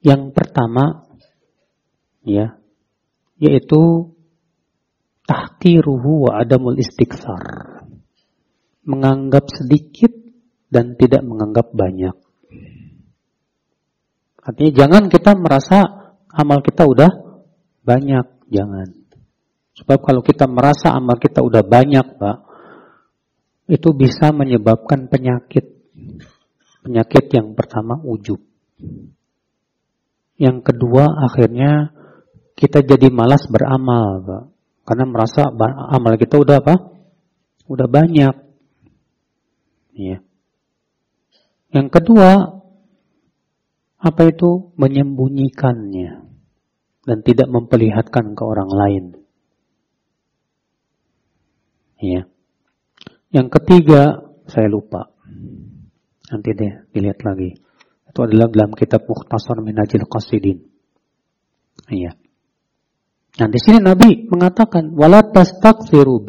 Yang 0.00 0.32
pertama, 0.32 1.06
ya, 2.24 2.61
yaitu 3.42 4.14
tahqiruhu 5.26 6.30
wa 6.30 6.38
adamul 6.38 6.78
istiksar. 6.78 7.42
Menganggap 8.86 9.50
sedikit 9.50 10.14
dan 10.70 10.94
tidak 10.94 11.26
menganggap 11.26 11.74
banyak. 11.74 12.14
Artinya 14.42 14.72
jangan 14.74 15.02
kita 15.10 15.38
merasa 15.38 15.78
amal 16.30 16.62
kita 16.62 16.82
udah 16.86 17.10
banyak, 17.82 18.26
jangan. 18.50 18.88
Sebab 19.78 19.98
kalau 20.02 20.22
kita 20.22 20.50
merasa 20.50 20.94
amal 20.94 21.18
kita 21.18 21.42
udah 21.42 21.62
banyak, 21.62 22.06
Pak, 22.18 22.38
itu 23.70 23.88
bisa 23.94 24.34
menyebabkan 24.34 25.06
penyakit. 25.06 25.66
Penyakit 26.82 27.30
yang 27.30 27.54
pertama 27.54 28.02
ujub. 28.02 28.42
Yang 30.34 30.58
kedua 30.66 31.06
akhirnya 31.30 32.01
kita 32.62 32.78
jadi 32.86 33.10
malas 33.10 33.42
beramal, 33.50 34.22
Pak. 34.22 34.44
Karena 34.86 35.04
merasa 35.10 35.50
amal 35.90 36.14
kita 36.14 36.38
udah 36.38 36.62
apa? 36.62 36.94
Udah 37.66 37.90
banyak. 37.90 38.34
Ya. 39.98 40.22
Yang 41.74 41.88
kedua, 41.90 42.62
apa 43.98 44.22
itu? 44.30 44.70
Menyembunyikannya. 44.78 46.22
Dan 47.02 47.18
tidak 47.26 47.50
memperlihatkan 47.50 48.38
ke 48.38 48.42
orang 48.46 48.70
lain. 48.70 49.04
Ya. 51.98 52.30
Yang 53.34 53.58
ketiga, 53.58 54.22
saya 54.46 54.70
lupa. 54.70 55.10
Nanti 56.30 56.54
deh, 56.54 56.86
dilihat 56.94 57.26
lagi. 57.26 57.58
Itu 58.06 58.22
adalah 58.22 58.46
dalam 58.46 58.70
kitab 58.78 59.02
Mukhtasar 59.10 59.58
Minajil 59.58 60.06
Qasidin. 60.06 60.62
Iya. 61.90 62.21
Nah, 63.32 63.48
di 63.48 63.56
sini 63.56 63.80
Nabi 63.80 64.28
mengatakan 64.28 64.92
wala 64.92 65.24
tastaghfiru 65.24 66.20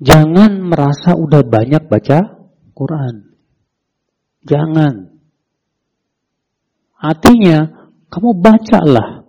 Jangan 0.00 0.64
merasa 0.64 1.12
udah 1.12 1.44
banyak 1.44 1.84
baca 1.84 2.40
Quran. 2.72 3.36
Jangan. 4.48 5.12
Artinya, 6.96 7.88
kamu 8.08 8.30
bacalah. 8.40 9.28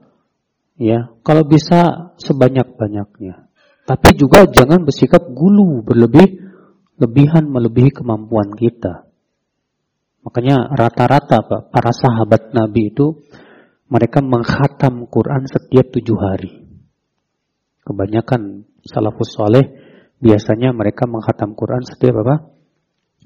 Ya, 0.79 1.11
kalau 1.27 1.43
bisa 1.43 2.15
sebanyak-banyaknya. 2.15 3.51
Tapi 3.83 4.09
juga 4.15 4.47
jangan 4.47 4.87
bersikap 4.87 5.27
gulu, 5.27 5.83
berlebih, 5.83 6.39
lebihan 6.95 7.51
melebihi 7.51 7.91
kemampuan 7.91 8.55
kita. 8.55 9.11
Makanya 10.23 10.71
rata-rata 10.71 11.43
para 11.43 11.91
sahabat 11.91 12.55
Nabi 12.55 12.95
itu 12.95 13.19
mereka 13.91 14.23
menghatam 14.23 15.09
Quran 15.11 15.43
setiap 15.49 15.91
tujuh 15.91 16.15
hari. 16.15 16.60
Kebanyakan 17.81 18.69
salafus 18.85 19.33
soleh 19.33 19.65
biasanya 20.21 20.69
mereka 20.71 21.09
menghatam 21.09 21.57
Quran 21.57 21.81
setiap 21.81 22.21
apa? 22.21 22.35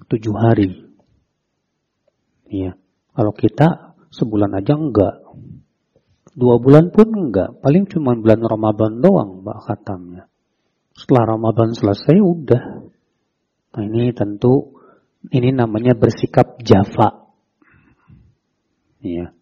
Tujuh 0.08 0.36
hari. 0.36 0.96
Iya. 2.48 2.80
Kalau 3.16 3.32
kita 3.36 3.96
sebulan 4.16 4.56
aja 4.56 4.80
enggak. 4.80 5.24
Dua 6.36 6.56
bulan 6.60 6.92
pun 6.92 7.08
enggak. 7.12 7.60
Paling 7.60 7.88
cuma 7.92 8.16
bulan 8.16 8.40
Ramadan 8.44 9.04
doang 9.04 9.44
mbak 9.44 9.60
khatamnya. 9.68 10.24
Setelah 10.96 11.36
Ramadan 11.36 11.76
selesai 11.76 12.16
udah. 12.24 12.64
Nah 13.76 13.84
ini 13.84 14.16
tentu 14.16 14.80
ini 15.36 15.52
namanya 15.52 16.00
bersikap 16.00 16.64
jafa. 16.64 17.28
Iya. 19.04 19.35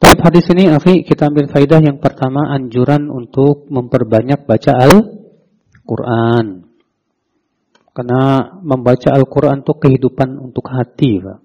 Dalam 0.00 0.16
hadis 0.24 0.48
ini, 0.48 0.64
Afi, 0.64 1.04
kita 1.04 1.28
ambil 1.28 1.52
faidah 1.52 1.84
yang 1.84 2.00
pertama, 2.00 2.48
anjuran 2.48 3.12
untuk 3.12 3.68
memperbanyak 3.68 4.48
baca 4.48 4.72
Al-Quran. 4.80 6.64
Karena 7.92 8.48
membaca 8.64 9.12
Al-Quran 9.12 9.60
itu 9.60 9.76
kehidupan 9.76 10.40
untuk 10.40 10.72
hati, 10.72 11.20
Pak. 11.20 11.40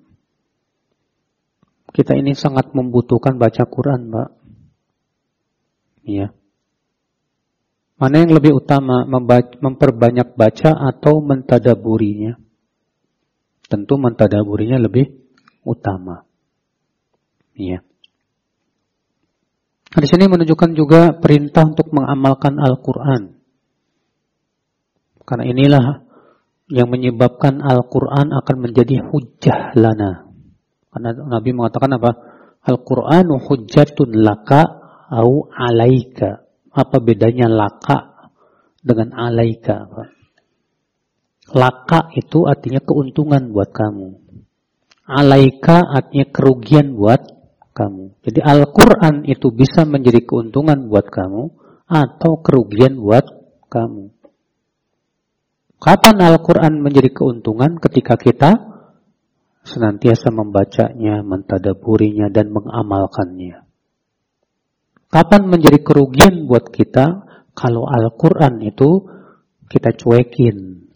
Kita 1.91 2.15
ini 2.15 2.31
sangat 2.31 2.71
membutuhkan 2.71 3.35
baca 3.35 3.67
Quran, 3.67 4.07
Pak. 4.07 4.29
Iya. 6.07 6.31
Mana 7.99 8.23
yang 8.23 8.39
lebih 8.39 8.55
utama, 8.55 9.03
memperbanyak 9.59 10.31
baca 10.31 10.79
atau 10.95 11.19
mentadaburinya? 11.19 12.39
Tentu 13.67 13.99
mentadaburinya 13.99 14.79
lebih 14.79 15.11
utama. 15.67 16.23
Iya. 17.55 17.83
Di 19.95 20.07
sini 20.11 20.27
menunjukkan 20.27 20.75
juga 20.75 21.15
perintah 21.15 21.63
untuk 21.63 21.87
mengamalkan 21.95 22.59
Al-Quran. 22.59 23.31
Karena 25.23 25.45
inilah 25.47 25.85
yang 26.67 26.91
menyebabkan 26.91 27.63
Al-Quran 27.63 28.35
akan 28.35 28.55
menjadi 28.59 28.99
hujah 29.07 29.71
lana. 29.79 30.27
Karena 30.91 31.09
Nabi 31.15 31.49
mengatakan 31.55 31.95
apa? 31.95 32.11
Al-Quranu 32.65 33.39
hujjatun 33.39 34.19
laka 34.19 34.65
au 35.13 35.47
alaika. 35.53 36.43
Apa 36.75 36.99
bedanya 36.99 37.47
laka 37.47 38.31
dengan 38.83 39.15
alaika? 39.15 39.87
Laka 41.55 42.11
itu 42.17 42.43
artinya 42.49 42.83
keuntungan 42.83 43.53
buat 43.53 43.71
kamu. 43.71 44.09
Alaika 45.07 45.87
artinya 45.87 46.25
kerugian 46.33 46.97
buat 46.97 47.21
kamu. 47.75 48.23
Jadi 48.23 48.39
Al-Quran 48.39 49.27
itu 49.27 49.51
bisa 49.51 49.83
menjadi 49.83 50.23
keuntungan 50.23 50.87
buat 50.87 51.11
kamu 51.11 51.43
atau 51.85 52.39
kerugian 52.39 52.95
buat 52.95 53.27
kamu. 53.67 54.15
Kapan 55.75 56.15
Al-Quran 56.23 56.79
menjadi 56.79 57.11
keuntungan? 57.11 57.77
Ketika 57.77 58.15
kita 58.15 58.55
senantiasa 59.67 60.31
membacanya, 60.31 61.19
mentadaburinya, 61.25 62.31
dan 62.31 62.55
mengamalkannya. 62.55 63.67
Kapan 65.11 65.41
menjadi 65.45 65.83
kerugian 65.83 66.47
buat 66.47 66.71
kita? 66.71 67.27
Kalau 67.51 67.85
Al-Quran 67.85 68.63
itu 68.63 69.03
kita 69.67 69.91
cuekin. 69.93 70.87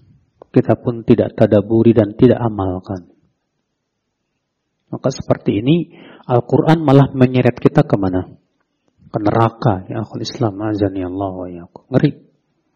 Kita 0.49 0.79
pun 0.81 1.05
tidak 1.05 1.37
tadaburi 1.37 1.93
dan 1.93 2.17
tidak 2.17 2.41
amalkan. 2.41 3.09
Maka 4.89 5.13
seperti 5.13 5.61
ini 5.61 5.93
Al-Quran 6.29 6.85
malah 6.85 7.09
menyeret 7.17 7.57
kita 7.57 7.81
ke 7.81 7.97
mana? 7.97 8.29
Ke 9.09 9.17
neraka. 9.17 9.89
Ya 9.89 10.05
akhul 10.05 10.21
Islam 10.21 10.61
azani 10.61 11.01
Allah 11.01 11.33
wa 11.33 11.49
yakum. 11.49 11.89
Ngeri. 11.89 12.11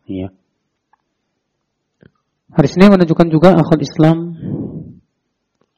Ya. 0.09 0.33
Hadis 2.53 2.73
ini 2.77 2.89
menunjukkan 2.89 3.29
juga 3.29 3.53
akhul 3.53 3.85
Islam 3.85 4.17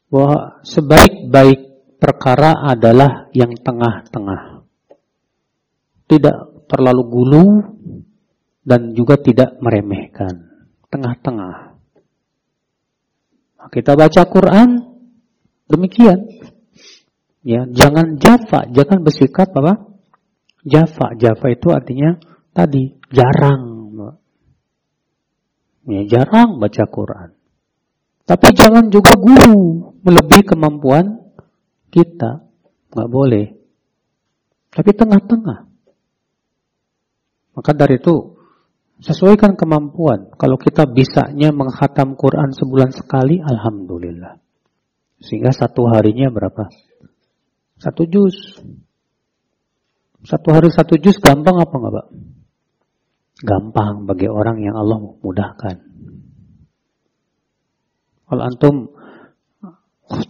bahwa 0.08 0.64
sebaik-baik 0.64 1.60
perkara 2.00 2.64
adalah 2.64 3.28
yang 3.36 3.52
tengah-tengah. 3.60 4.64
Tidak 6.08 6.68
terlalu 6.72 7.04
gulu 7.04 7.46
dan 8.64 8.96
juga 8.96 9.20
tidak 9.20 9.60
meremehkan. 9.60 10.48
Tengah-tengah. 10.88 11.56
Nah, 13.60 13.70
kita 13.74 13.98
baca 13.98 14.22
Quran, 14.30 14.96
Demikian. 15.66 16.30
Ya, 17.46 17.70
jangan 17.70 18.18
jafa, 18.18 18.66
jangan 18.74 19.06
bersikap 19.06 19.54
apa? 19.54 19.94
Jafa, 20.66 21.14
jafa 21.14 21.48
itu 21.54 21.70
artinya 21.70 22.18
tadi 22.58 22.98
jarang. 23.14 23.86
Ya, 25.86 26.02
jarang 26.10 26.58
baca 26.58 26.84
Quran. 26.90 27.30
Tapi 28.26 28.48
jangan 28.58 28.90
juga 28.90 29.14
guru 29.14 29.94
melebihi 30.02 30.42
kemampuan 30.42 31.22
kita. 31.94 32.42
Nggak 32.90 33.10
boleh. 33.14 33.54
Tapi 34.74 34.92
tengah-tengah. 34.98 35.70
Maka 37.54 37.72
dari 37.78 38.02
itu, 38.02 38.34
sesuaikan 39.06 39.54
kemampuan. 39.54 40.34
Kalau 40.42 40.58
kita 40.58 40.90
bisanya 40.90 41.54
menghatam 41.54 42.18
Quran 42.18 42.50
sebulan 42.52 42.90
sekali, 42.90 43.38
Alhamdulillah. 43.38 44.42
Sehingga 45.22 45.54
satu 45.54 45.86
harinya 45.94 46.34
berapa? 46.34 46.68
Satu 47.86 48.02
jus. 48.10 48.34
Satu 50.26 50.50
hari 50.50 50.74
satu 50.74 50.98
jus 50.98 51.22
gampang 51.22 51.62
apa 51.62 51.70
enggak 51.78 51.94
Pak? 51.94 52.08
Gampang 53.46 54.10
bagi 54.10 54.26
orang 54.26 54.58
yang 54.58 54.74
Allah 54.74 54.98
mudahkan. 55.22 55.86
Kalau 58.26 58.42
antum 58.42 58.90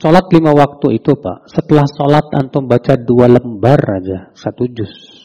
sholat 0.03 0.27
lima 0.35 0.51
waktu 0.51 0.99
itu 0.99 1.15
Pak, 1.15 1.47
setelah 1.47 1.87
sholat 1.87 2.27
antum 2.35 2.67
baca 2.67 2.99
dua 2.99 3.31
lembar 3.31 3.79
aja, 4.03 4.35
satu 4.35 4.67
jus. 4.67 5.23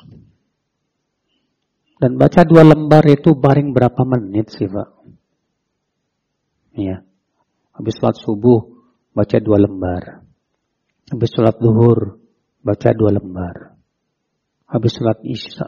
Dan 1.99 2.15
baca 2.15 2.47
dua 2.47 2.63
lembar 2.63 3.11
itu 3.11 3.35
baring 3.35 3.75
berapa 3.75 4.07
menit 4.07 4.55
sih 4.55 4.71
Pak? 4.71 4.89
Iya. 6.79 7.03
Habis 7.75 7.99
sholat 7.99 8.17
subuh, 8.23 8.71
baca 9.19 9.37
dua 9.43 9.59
lembar. 9.59 10.23
Habis 11.11 11.31
sholat 11.35 11.59
duhur, 11.59 12.20
baca 12.61 12.91
dua 12.93 13.11
lembar. 13.17 13.77
Habis 14.71 14.93
sholat 14.95 15.19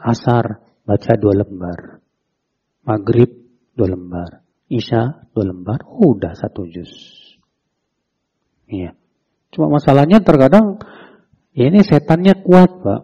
asar, 0.07 0.63
baca 0.87 1.11
dua 1.19 1.43
lembar. 1.43 1.99
Maghrib, 2.87 3.29
dua 3.75 3.91
lembar. 3.91 4.43
Isya, 4.71 5.27
dua 5.35 5.51
lembar. 5.51 5.83
Udah 5.83 6.33
satu 6.37 6.63
juz. 6.71 6.91
Iya. 8.71 8.95
Cuma 9.53 9.69
masalahnya 9.69 10.23
terkadang, 10.23 10.81
ya 11.53 11.69
ini 11.69 11.83
setannya 11.83 12.41
kuat, 12.41 12.71
Pak. 12.81 13.01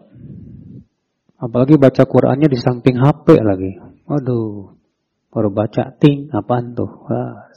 Apalagi 1.40 1.80
baca 1.80 2.02
Qurannya 2.04 2.48
di 2.48 2.58
samping 2.58 3.00
HP 3.00 3.38
lagi. 3.40 3.72
Waduh, 4.04 4.76
baru 5.30 5.48
baca 5.54 5.94
ting, 5.96 6.28
apaan 6.34 6.74
tuh? 6.74 6.90
Wah, 7.06 7.48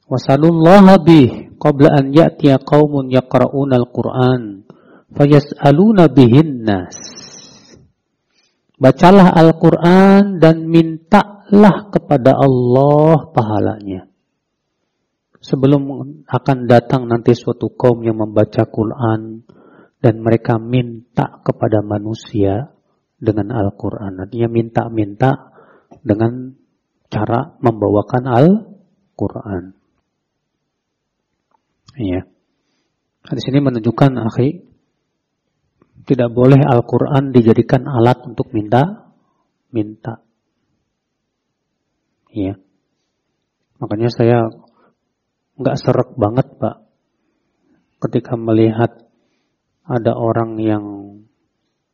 Wasalullaha 0.06 1.02
bih 1.02 1.58
qabla 1.58 1.98
an 1.98 2.14
ya'tiya 2.14 2.62
qaumun 2.62 3.10
yaqra'unal 3.10 3.90
Qur'an 3.90 4.70
fayas'aluna 5.18 6.14
bihin 6.14 6.62
nas. 6.62 7.25
Bacalah 8.76 9.32
Al-Quran 9.32 10.44
dan 10.44 10.68
mintalah 10.68 11.88
kepada 11.88 12.36
Allah 12.36 13.32
pahalanya. 13.32 14.12
Sebelum 15.40 15.82
akan 16.26 16.58
datang 16.66 17.08
nanti 17.08 17.38
suatu 17.38 17.72
kaum 17.72 18.02
yang 18.04 18.18
membaca 18.20 18.66
Quran 18.68 19.46
dan 20.02 20.16
mereka 20.20 20.58
minta 20.58 21.40
kepada 21.46 21.86
manusia 21.86 22.74
dengan 23.16 23.54
Al-Quran. 23.54 24.26
Artinya 24.26 24.50
minta-minta 24.52 25.54
dengan 26.04 26.52
cara 27.08 27.56
membawakan 27.62 28.24
Al-Quran. 28.28 29.64
Iya. 31.96 32.28
Di 33.26 33.42
sini 33.42 33.58
menunjukkan, 33.64 34.12
akhi, 34.20 34.75
tidak 36.04 36.30
boleh 36.36 36.60
Al-Quran 36.60 37.32
dijadikan 37.32 37.88
alat 37.88 38.20
untuk 38.28 38.52
minta, 38.52 39.16
minta. 39.72 40.20
Iya. 42.36 42.60
Makanya 43.80 44.12
saya 44.12 44.44
nggak 45.56 45.80
serak 45.80 46.10
banget, 46.20 46.52
Pak, 46.60 46.76
ketika 48.04 48.36
melihat 48.36 48.92
ada 49.88 50.12
orang 50.12 50.60
yang 50.60 50.86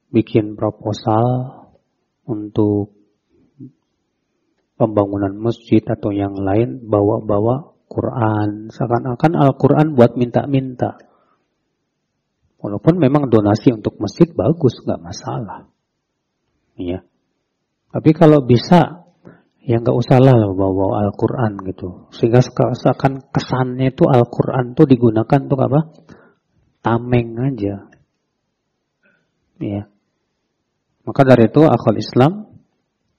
bikin 0.09 0.57
proposal 0.57 1.61
untuk 2.25 2.97
pembangunan 4.81 5.37
masjid 5.37 5.85
atau 5.85 6.09
yang 6.09 6.33
lain 6.33 6.81
bawa-bawa 6.89 7.77
Quran. 7.85 8.71
Seakan-akan 8.73 9.33
Al-Quran 9.37 9.93
buat 9.93 10.17
minta-minta. 10.17 10.97
Walaupun 12.61 13.01
memang 13.01 13.25
donasi 13.25 13.73
untuk 13.73 13.97
masjid 13.97 14.29
bagus, 14.29 14.85
nggak 14.85 15.01
masalah. 15.01 15.65
Iya. 16.77 17.01
Tapi 17.89 18.13
kalau 18.13 18.45
bisa, 18.45 19.09
ya 19.65 19.81
nggak 19.81 19.97
usah 19.97 20.21
lah 20.21 20.37
bawa 20.53 21.01
Al-Quran 21.09 21.57
gitu. 21.65 22.07
Sehingga 22.13 22.45
seakan 22.45 23.33
kesannya 23.33 23.89
itu 23.89 24.05
Al-Quran 24.05 24.77
tuh 24.77 24.85
digunakan 24.85 25.39
untuk 25.41 25.59
apa? 25.59 25.89
Tameng 26.85 27.33
aja. 27.49 27.89
Iya. 29.57 29.89
Maka 31.01 31.21
dari 31.25 31.49
itu 31.49 31.65
akal 31.65 31.97
Islam 31.97 32.45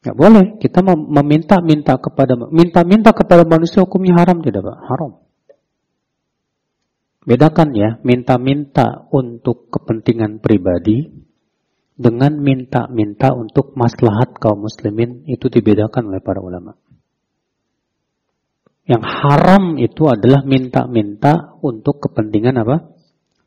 nggak 0.02 0.18
boleh 0.18 0.44
kita 0.58 0.82
meminta-minta 0.86 1.94
kepada 1.94 2.34
minta-minta 2.50 3.14
kepada 3.14 3.46
manusia 3.46 3.86
hukumnya 3.86 4.18
haram 4.18 4.42
tidak 4.42 4.66
pak? 4.66 4.78
Haram. 4.86 5.12
Bedakan 7.22 7.70
ya, 7.70 8.02
minta-minta 8.02 9.06
untuk 9.14 9.70
kepentingan 9.70 10.42
pribadi 10.42 11.06
dengan 11.94 12.34
minta-minta 12.34 13.30
untuk 13.30 13.78
maslahat 13.78 14.34
kaum 14.42 14.66
muslimin 14.66 15.22
itu 15.30 15.46
dibedakan 15.46 16.10
oleh 16.10 16.18
para 16.18 16.42
ulama. 16.42 16.74
Yang 18.82 19.04
haram 19.06 19.78
itu 19.78 20.10
adalah 20.10 20.42
minta-minta 20.42 21.54
untuk 21.62 22.02
kepentingan 22.02 22.58
apa? 22.66 22.90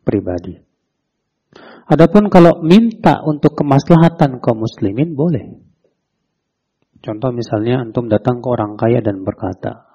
Pribadi. 0.08 0.56
Adapun 1.92 2.32
kalau 2.32 2.64
minta 2.64 3.20
untuk 3.28 3.60
kemaslahatan 3.60 4.40
kaum 4.40 4.64
muslimin 4.64 5.20
boleh. 5.20 5.52
Contoh 7.04 7.30
misalnya 7.36 7.84
antum 7.84 8.08
datang 8.08 8.40
ke 8.40 8.48
orang 8.48 8.80
kaya 8.80 9.04
dan 9.04 9.22
berkata, 9.22 9.95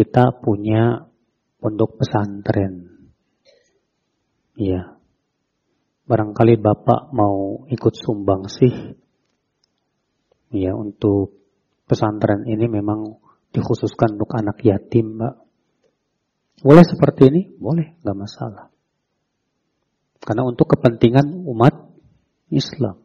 kita 0.00 0.32
punya 0.40 1.04
pondok 1.60 2.00
pesantren. 2.00 2.88
Iya. 4.56 4.96
Barangkali 6.08 6.56
Bapak 6.56 7.12
mau 7.12 7.68
ikut 7.68 7.94
sumbang 8.00 8.48
sih. 8.48 8.96
Ya, 10.56 10.72
untuk 10.72 11.36
pesantren 11.84 12.48
ini 12.48 12.64
memang 12.64 13.20
dikhususkan 13.52 14.16
untuk 14.16 14.32
anak 14.40 14.64
yatim, 14.64 15.20
Mbak. 15.20 15.34
Boleh 16.64 16.84
seperti 16.88 17.28
ini? 17.28 17.42
Boleh, 17.60 18.00
nggak 18.00 18.16
masalah. 18.16 18.72
Karena 20.24 20.48
untuk 20.48 20.64
kepentingan 20.64 21.44
umat 21.44 21.76
Islam. 22.48 23.04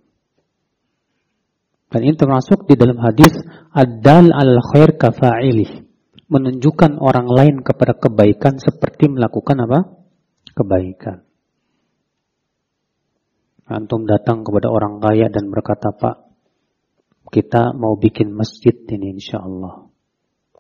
Dan 1.92 2.08
ini 2.08 2.16
termasuk 2.16 2.64
di 2.72 2.80
dalam 2.80 3.04
hadis 3.04 3.36
adal 3.76 4.32
al 4.32 4.64
khair 4.72 4.96
kafa'ilih 4.96 5.86
menunjukkan 6.26 6.98
orang 6.98 7.30
lain 7.30 7.56
kepada 7.62 7.94
kebaikan 7.94 8.58
seperti 8.58 9.10
melakukan 9.10 9.58
apa? 9.62 9.80
Kebaikan. 10.56 11.22
Antum 13.66 14.06
datang 14.06 14.46
kepada 14.46 14.70
orang 14.70 15.02
kaya 15.02 15.26
dan 15.30 15.50
berkata, 15.50 15.90
Pak, 15.90 16.26
kita 17.34 17.74
mau 17.74 17.98
bikin 17.98 18.30
masjid 18.30 18.74
ini 18.94 19.18
insya 19.18 19.42
Allah. 19.42 19.90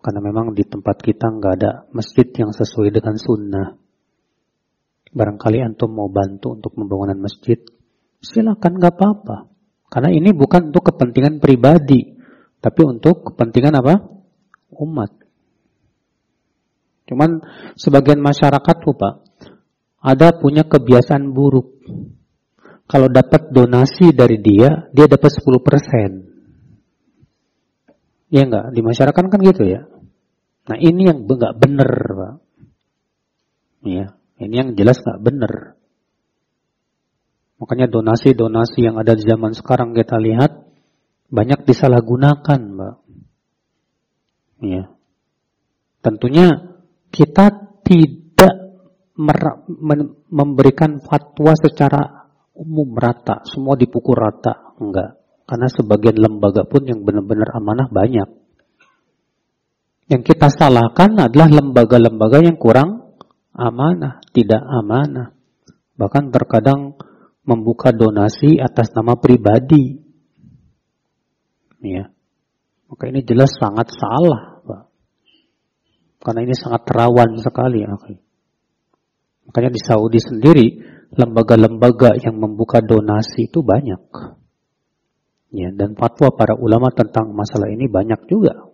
Karena 0.01 0.21
memang 0.21 0.53
di 0.53 0.65
tempat 0.65 1.01
kita 1.01 1.33
nggak 1.33 1.53
ada 1.61 1.71
masjid 1.93 2.25
yang 2.37 2.53
sesuai 2.53 2.93
dengan 2.93 3.17
sunnah. 3.17 3.77
Barangkali 5.13 5.61
antum 5.65 5.93
mau 5.93 6.09
bantu 6.09 6.53
untuk 6.57 6.77
pembangunan 6.77 7.17
masjid, 7.17 7.57
silakan 8.21 8.77
nggak 8.77 8.93
apa-apa. 8.97 9.49
Karena 9.89 10.09
ini 10.13 10.33
bukan 10.33 10.73
untuk 10.73 10.93
kepentingan 10.93 11.41
pribadi, 11.41 12.17
tapi 12.57 12.81
untuk 12.85 13.33
kepentingan 13.33 13.81
apa? 13.81 14.01
Umat. 14.75 15.24
Cuman 17.05 17.41
sebagian 17.77 18.21
masyarakat 18.21 18.77
lupa. 18.85 19.21
Ada 20.01 20.37
punya 20.37 20.63
kebiasaan 20.65 21.33
buruk. 21.33 21.73
Kalau 22.85 23.09
dapat 23.09 23.49
donasi 23.49 24.13
dari 24.13 24.37
dia, 24.37 24.85
dia 24.93 25.09
dapat 25.09 25.33
10%. 25.33 28.29
Ya 28.29 28.45
enggak? 28.45 28.69
Di 28.73 28.81
masyarakat 28.85 29.23
kan 29.25 29.41
gitu 29.41 29.65
ya. 29.65 29.89
Nah 30.65 30.77
ini 30.81 31.09
yang 31.09 31.25
enggak 31.25 31.57
benar, 31.57 31.89
Pak. 31.89 32.35
Ya, 33.85 34.17
ini 34.41 34.55
yang 34.57 34.73
jelas 34.73 34.97
enggak 35.01 35.21
benar. 35.21 35.53
Makanya 37.61 37.87
donasi-donasi 37.87 38.83
yang 38.83 38.99
ada 38.99 39.15
di 39.15 39.23
zaman 39.23 39.55
sekarang 39.55 39.95
kita 39.95 40.19
lihat 40.19 40.67
banyak 41.31 41.65
disalahgunakan, 41.65 42.59
Mbak. 42.61 42.95
Ya. 44.65 44.83
Tentunya 46.05 46.74
kita 47.15 47.79
tidak 47.87 48.53
memberikan 50.27 50.99
fatwa 50.99 51.55
secara 51.55 52.27
umum 52.51 52.91
rata, 52.99 53.47
semua 53.47 53.79
dipukul 53.79 54.19
rata, 54.19 54.75
enggak. 54.75 55.23
Karena 55.47 55.71
sebagian 55.71 56.19
lembaga 56.19 56.67
pun 56.67 56.83
yang 56.83 57.07
benar-benar 57.07 57.55
amanah 57.55 57.87
banyak. 57.87 58.27
Yang 60.11 60.35
kita 60.35 60.51
salahkan 60.51 61.15
adalah 61.15 61.47
lembaga-lembaga 61.47 62.43
yang 62.43 62.59
kurang 62.59 63.15
amanah, 63.55 64.19
tidak 64.35 64.59
amanah. 64.59 65.31
Bahkan 65.95 66.35
terkadang 66.35 66.99
membuka 67.45 67.95
donasi 67.95 68.59
atas 68.59 68.91
nama 68.91 69.15
pribadi. 69.15 70.01
Ya. 71.79 72.09
Maka 72.89 73.03
ini 73.09 73.21
jelas 73.21 73.53
sangat 73.55 73.93
salah. 73.93 74.54
Karena 76.25 76.41
ini 76.41 76.57
sangat 76.57 76.89
rawan 76.89 77.37
sekali. 77.37 77.85
Okay. 77.85 78.17
Makanya 79.45 79.69
di 79.69 79.77
Saudi 79.77 80.17
sendiri, 80.17 80.67
lembaga-lembaga 81.13 82.17
yang 82.17 82.41
membuka 82.41 82.81
donasi 82.81 83.45
itu 83.45 83.61
banyak. 83.61 84.01
Ya, 85.53 85.69
dan 85.69 85.93
fatwa 85.93 86.33
para 86.33 86.57
ulama 86.57 86.89
tentang 86.89 87.29
masalah 87.29 87.69
ini 87.69 87.85
banyak 87.85 88.25
juga. 88.25 88.73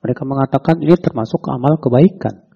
Mereka 0.00 0.24
mengatakan 0.24 0.80
ini 0.80 0.96
termasuk 0.96 1.44
amal 1.52 1.76
kebaikan. 1.76 2.48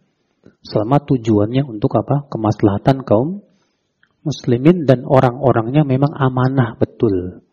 Selama 0.64 0.96
tujuannya 1.04 1.68
untuk 1.68 1.92
apa? 2.00 2.24
Kemaslahatan 2.32 3.04
kaum 3.04 3.44
muslimin 4.24 4.88
dan 4.88 5.04
orang-orangnya 5.04 5.84
memang 5.84 6.10
amanah 6.16 6.74
betul. 6.80 7.44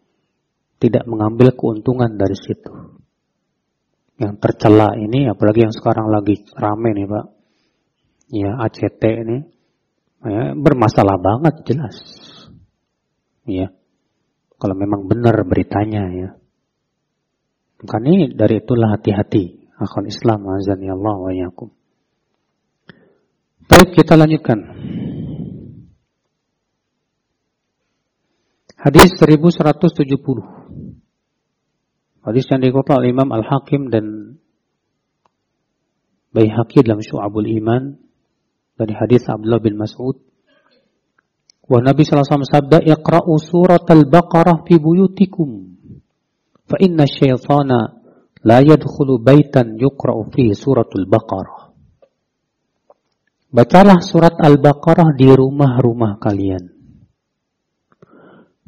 Tidak 0.79 1.05
mengambil 1.11 1.53
keuntungan 1.53 2.15
dari 2.15 2.33
situ 2.39 2.92
yang 4.21 4.37
tercela 4.37 4.93
ini, 4.97 5.25
apalagi 5.25 5.65
yang 5.65 5.73
sekarang 5.73 6.09
lagi 6.09 6.45
rame 6.53 6.89
nih 6.93 7.07
Pak, 7.09 7.25
ya 8.29 8.51
ACT 8.61 9.03
ini, 9.03 9.37
ya, 10.21 10.53
bermasalah 10.53 11.17
banget 11.17 11.65
jelas. 11.65 11.97
Ya, 13.43 13.73
kalau 14.61 14.79
memang 14.79 15.09
benar 15.11 15.35
beritanya 15.43 16.07
ya. 16.13 16.29
Maka 17.83 17.99
ini 17.99 18.31
dari 18.31 18.63
itulah 18.63 18.95
hati-hati. 18.95 19.75
Akhul 19.75 20.07
Islam 20.07 20.47
azani 20.47 20.87
Allah 20.87 21.19
wa 21.19 21.31
yakum. 21.35 21.67
Baik, 23.67 23.91
kita 23.99 24.15
lanjutkan. 24.15 24.63
Hadis 28.79 29.11
1170. 29.19 30.62
Hadis 32.23 32.47
yang 32.47 32.63
dikutip 32.63 32.95
oleh 32.95 33.11
Imam 33.11 33.27
Al-Hakim 33.35 33.91
dan 33.91 34.39
Baihaqi 36.31 36.81
dalam 36.81 37.03
Syu'abul 37.03 37.51
Iman 37.51 37.99
dari 38.79 38.95
hadis 38.95 39.27
Abdullah 39.27 39.59
bin 39.59 39.75
Mas'ud. 39.75 40.17
Wa 41.67 41.79
Nabi 41.83 42.07
wasallam 42.07 42.47
sabda, 42.47 42.79
"Iqra'u 42.79 43.33
surat 43.37 43.83
Al-Baqarah 43.85 44.63
fi 44.63 44.79
buyutikum, 44.79 45.77
fa 46.63 46.79
inna 46.79 47.03
syaitana 47.05 48.01
la 48.39 48.57
yadkhulu 48.63 49.19
baitan 49.19 49.75
yuqra'u 49.75 50.31
fi 50.31 50.55
suratul 50.55 51.05
Baqarah." 51.05 51.75
Bacalah 53.53 53.99
surat 54.01 54.39
Al-Baqarah 54.39 55.13
di 55.13 55.29
rumah-rumah 55.29 56.17
kalian. 56.17 56.71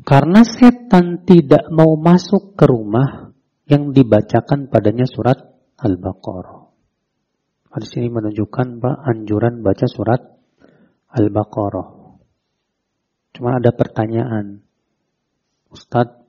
Karena 0.05 0.45
setan 0.45 1.25
tidak 1.25 1.65
mau 1.73 1.97
masuk 1.97 2.53
ke 2.53 2.69
rumah 2.69 3.24
yang 3.65 3.93
dibacakan 3.93 4.69
padanya 4.69 5.09
surat 5.09 5.41
Al-Baqarah. 5.81 6.69
Hadis 7.75 7.91
ini 7.99 8.07
menunjukkan 8.07 8.79
Pak 8.79 8.95
anjuran 9.03 9.65
baca 9.65 9.85
surat 9.89 10.21
Al-Baqarah. 11.11 11.89
Cuma 13.35 13.59
ada 13.59 13.75
pertanyaan. 13.75 14.63
Ustadz, 15.67 16.23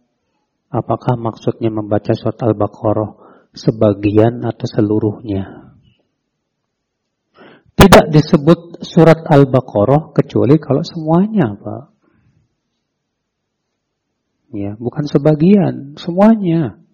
apakah 0.75 1.15
maksudnya 1.15 1.71
membaca 1.71 2.11
surat 2.19 2.41
Al-Baqarah 2.43 3.11
sebagian 3.55 4.43
atau 4.43 4.67
seluruhnya? 4.67 5.77
Tidak 7.77 8.11
disebut 8.11 8.83
surat 8.83 9.23
Al-Baqarah 9.29 10.17
kecuali 10.17 10.57
kalau 10.57 10.81
semuanya, 10.83 11.55
Pak. 11.55 11.85
Ya, 14.57 14.73
bukan 14.81 15.05
sebagian, 15.05 16.01
semuanya. 16.01 16.86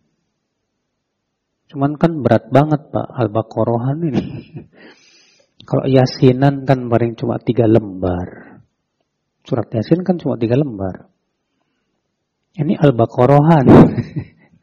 Cuman 1.73 1.97
kan 1.97 2.21
berat 2.21 2.53
banget 2.53 2.93
Pak 2.93 3.09
Al-Baqarahan 3.17 3.99
ini. 4.05 4.25
Kalau 5.69 5.89
Yasinan 5.89 6.69
kan 6.69 6.85
paling 6.93 7.17
cuma 7.17 7.41
tiga 7.41 7.65
lembar. 7.65 8.61
Surat 9.49 9.73
Yasin 9.73 10.05
kan 10.05 10.21
cuma 10.21 10.37
tiga 10.37 10.61
lembar. 10.61 11.09
Ini 12.61 12.77
Al-Baqarahan. 12.77 13.65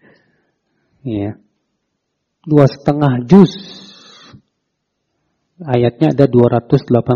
ya. 1.17 1.33
Dua 2.45 2.69
setengah 2.69 3.25
juz. 3.25 3.57
Ayatnya 5.65 6.13
ada 6.13 6.29
286 6.29 7.09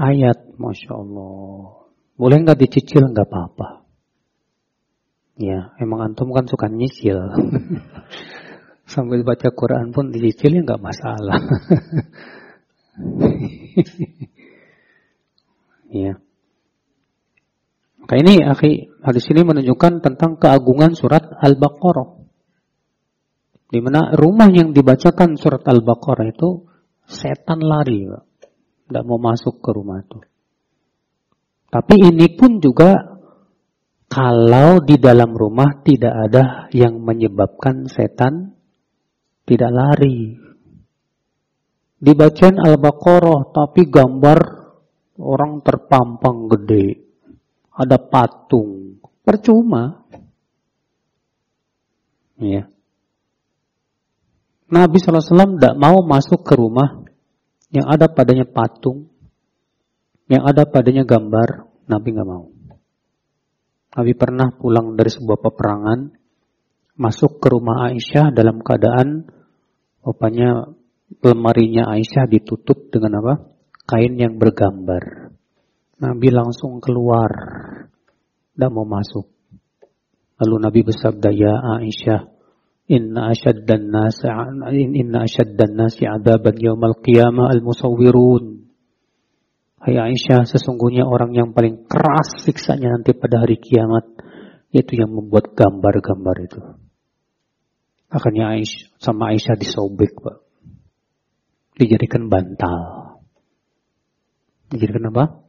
ayat. 0.00 0.38
Masya 0.56 0.92
Allah. 0.96 1.92
Boleh 2.16 2.36
nggak 2.40 2.56
dicicil? 2.56 3.04
Nggak 3.12 3.28
apa-apa. 3.28 3.79
Ya, 5.40 5.72
emang 5.80 6.04
antum 6.04 6.28
kan 6.36 6.44
suka 6.44 6.68
nyicil. 6.68 7.16
Sambil 8.92 9.24
baca 9.24 9.48
Quran 9.48 9.88
pun 9.88 10.12
dicicil 10.12 10.60
ya 10.60 10.68
nggak 10.68 10.84
masalah. 10.84 11.40
ya. 16.04 16.20
Maka 18.04 18.14
ini 18.20 18.44
akhi, 18.44 18.92
hadis 19.00 19.24
ini 19.32 19.40
menunjukkan 19.40 20.04
tentang 20.04 20.36
keagungan 20.36 20.92
surat 20.92 21.24
Al-Baqarah. 21.24 22.20
Di 23.70 23.80
mana 23.80 24.12
rumah 24.12 24.52
yang 24.52 24.76
dibacakan 24.76 25.40
surat 25.40 25.64
Al-Baqarah 25.64 26.28
itu 26.28 26.68
setan 27.08 27.64
lari, 27.64 28.04
Tidak 28.12 29.04
mau 29.08 29.16
masuk 29.16 29.64
ke 29.64 29.70
rumah 29.72 30.04
itu. 30.04 30.20
Tapi 31.70 31.94
ini 32.12 32.28
pun 32.34 32.58
juga 32.58 33.09
kalau 34.10 34.82
di 34.82 34.98
dalam 34.98 35.30
rumah 35.38 35.86
tidak 35.86 36.10
ada 36.10 36.66
yang 36.74 36.98
menyebabkan 36.98 37.86
setan 37.86 38.58
tidak 39.46 39.70
lari. 39.70 40.34
Dibacain 42.00 42.58
Al-Baqarah 42.58 43.54
tapi 43.54 43.86
gambar 43.86 44.38
orang 45.14 45.62
terpampang 45.62 46.50
gede. 46.50 47.06
Ada 47.70 48.02
patung. 48.02 48.98
Percuma. 49.22 50.02
Ya. 52.40 52.66
Nabi 54.70 54.96
SAW 54.98 55.58
tidak 55.58 55.74
mau 55.78 56.02
masuk 56.02 56.42
ke 56.42 56.54
rumah 56.58 57.06
yang 57.70 57.86
ada 57.86 58.10
padanya 58.10 58.46
patung, 58.46 59.06
yang 60.26 60.42
ada 60.42 60.66
padanya 60.66 61.06
gambar. 61.06 61.68
Nabi 61.90 62.08
nggak 62.10 62.26
mau. 62.26 62.59
Nabi 63.90 64.12
pernah 64.14 64.54
pulang 64.54 64.94
dari 64.94 65.10
sebuah 65.10 65.38
peperangan, 65.42 66.14
masuk 66.94 67.42
ke 67.42 67.46
rumah 67.50 67.90
Aisyah 67.90 68.30
dalam 68.30 68.62
keadaan 68.62 69.26
rupanya 70.04 70.70
lemarinya 71.18 71.90
Aisyah 71.90 72.30
ditutup 72.30 72.92
dengan 72.94 73.24
apa? 73.24 73.34
Kain 73.90 74.14
yang 74.14 74.38
bergambar. 74.38 75.34
Nabi 76.00 76.28
langsung 76.30 76.78
keluar, 76.78 77.30
tidak 78.54 78.70
mau 78.70 78.86
masuk. 78.86 79.26
Lalu 80.40 80.56
Nabi 80.56 80.80
bersabda, 80.86 81.28
Ya 81.34 81.58
Aisyah, 81.58 82.40
Inna 82.90 83.30
asyaddan 83.30 83.86
nasi, 83.86 84.26
inna 84.82 85.22
asyaddan 85.22 85.78
nasi 85.78 86.10
adaban 86.10 86.58
yawmal 86.58 86.98
qiyamah 86.98 87.54
al-musawwirun. 87.54 88.59
Hai 89.80 89.96
Aisyah, 89.96 90.44
sesungguhnya 90.44 91.08
orang 91.08 91.32
yang 91.32 91.56
paling 91.56 91.88
keras 91.88 92.44
siksanya 92.44 93.00
nanti 93.00 93.16
pada 93.16 93.40
hari 93.40 93.56
kiamat, 93.56 94.12
yaitu 94.68 95.00
yang 95.00 95.08
membuat 95.08 95.56
gambar-gambar 95.56 96.36
itu. 96.44 96.60
Akhirnya 98.12 98.52
Aisyah, 98.60 99.00
sama 99.00 99.32
Aisyah 99.32 99.56
disobek, 99.56 100.20
Pak. 100.20 100.44
Dijadikan 101.80 102.28
bantal. 102.28 102.80
Dijadikan 104.68 105.16
apa? 105.16 105.48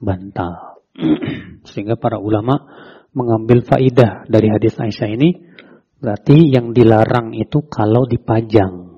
Bantal. 0.00 0.80
Sehingga 1.68 2.00
para 2.00 2.16
ulama 2.16 2.64
mengambil 3.12 3.60
faidah 3.60 4.24
dari 4.24 4.48
hadis 4.48 4.72
Aisyah 4.80 5.08
ini, 5.12 5.36
berarti 6.00 6.48
yang 6.48 6.72
dilarang 6.72 7.36
itu 7.36 7.68
kalau 7.68 8.08
dipajang. 8.08 8.88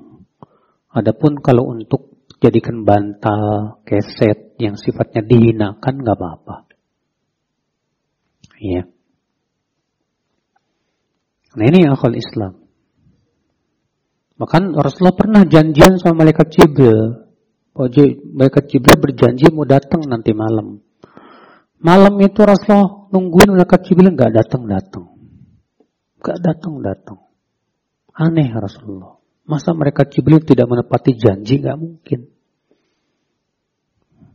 Adapun 0.95 1.43
kalau 1.43 1.67
untuk 1.67 2.12
jadikan 2.43 2.82
bantal, 2.82 3.78
keset 3.86 4.59
yang 4.59 4.74
sifatnya 4.74 5.22
dihinakan 5.22 6.03
nggak 6.03 6.18
apa-apa. 6.18 6.66
Iya. 8.59 8.90
Nah 11.55 11.64
ini 11.70 11.86
akal 11.86 12.18
Islam. 12.18 12.59
Bahkan 14.43 14.74
Rasulullah 14.74 15.14
pernah 15.14 15.43
janjian 15.47 16.03
sama 16.03 16.26
malaikat 16.26 16.51
Jibril. 16.51 17.30
Malaikat 18.34 18.64
Jibril 18.66 18.99
berjanji 18.99 19.47
mau 19.55 19.62
datang 19.62 20.03
nanti 20.11 20.34
malam. 20.34 20.82
Malam 21.78 22.14
itu 22.18 22.43
Rasulullah 22.43 23.07
nungguin 23.14 23.55
malaikat 23.55 23.86
Jibril 23.86 24.18
nggak 24.18 24.34
datang 24.34 24.66
datang, 24.66 25.07
nggak 26.18 26.38
datang 26.43 26.74
datang. 26.82 27.18
Aneh 28.12 28.51
Rasulullah. 28.51 29.22
Masa 29.53 29.76
mereka 29.76 30.09
Jibril 30.09 30.40
tidak 30.40 30.64
menepati 30.64 31.12
janji? 31.12 31.61
Nggak 31.61 31.76
mungkin. 31.76 32.24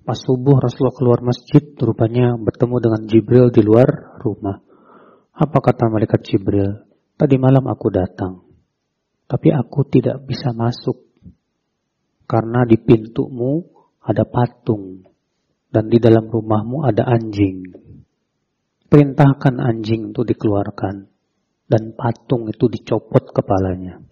Pas 0.06 0.14
subuh 0.14 0.62
Rasulullah 0.62 0.94
keluar 0.94 1.20
masjid, 1.26 1.74
rupanya 1.74 2.38
bertemu 2.38 2.76
dengan 2.78 3.02
Jibril 3.10 3.50
di 3.50 3.66
luar 3.66 4.22
rumah. 4.22 4.62
Apa 5.34 5.58
kata 5.58 5.90
malaikat 5.90 6.22
Jibril? 6.22 6.86
Tadi 7.18 7.36
malam 7.42 7.66
aku 7.66 7.90
datang, 7.90 8.46
tapi 9.26 9.50
aku 9.50 9.90
tidak 9.90 10.22
bisa 10.22 10.54
masuk 10.54 11.02
karena 12.30 12.62
di 12.64 12.78
pintumu 12.78 13.66
ada 14.00 14.22
patung 14.22 15.02
dan 15.74 15.90
di 15.90 15.98
dalam 15.98 16.30
rumahmu 16.30 16.86
ada 16.86 17.10
anjing. 17.10 17.68
Perintahkan 18.88 19.60
anjing 19.60 20.14
itu 20.14 20.22
dikeluarkan 20.24 21.10
dan 21.68 21.84
patung 21.98 22.48
itu 22.48 22.72
dicopot 22.72 23.34
kepalanya. 23.36 24.07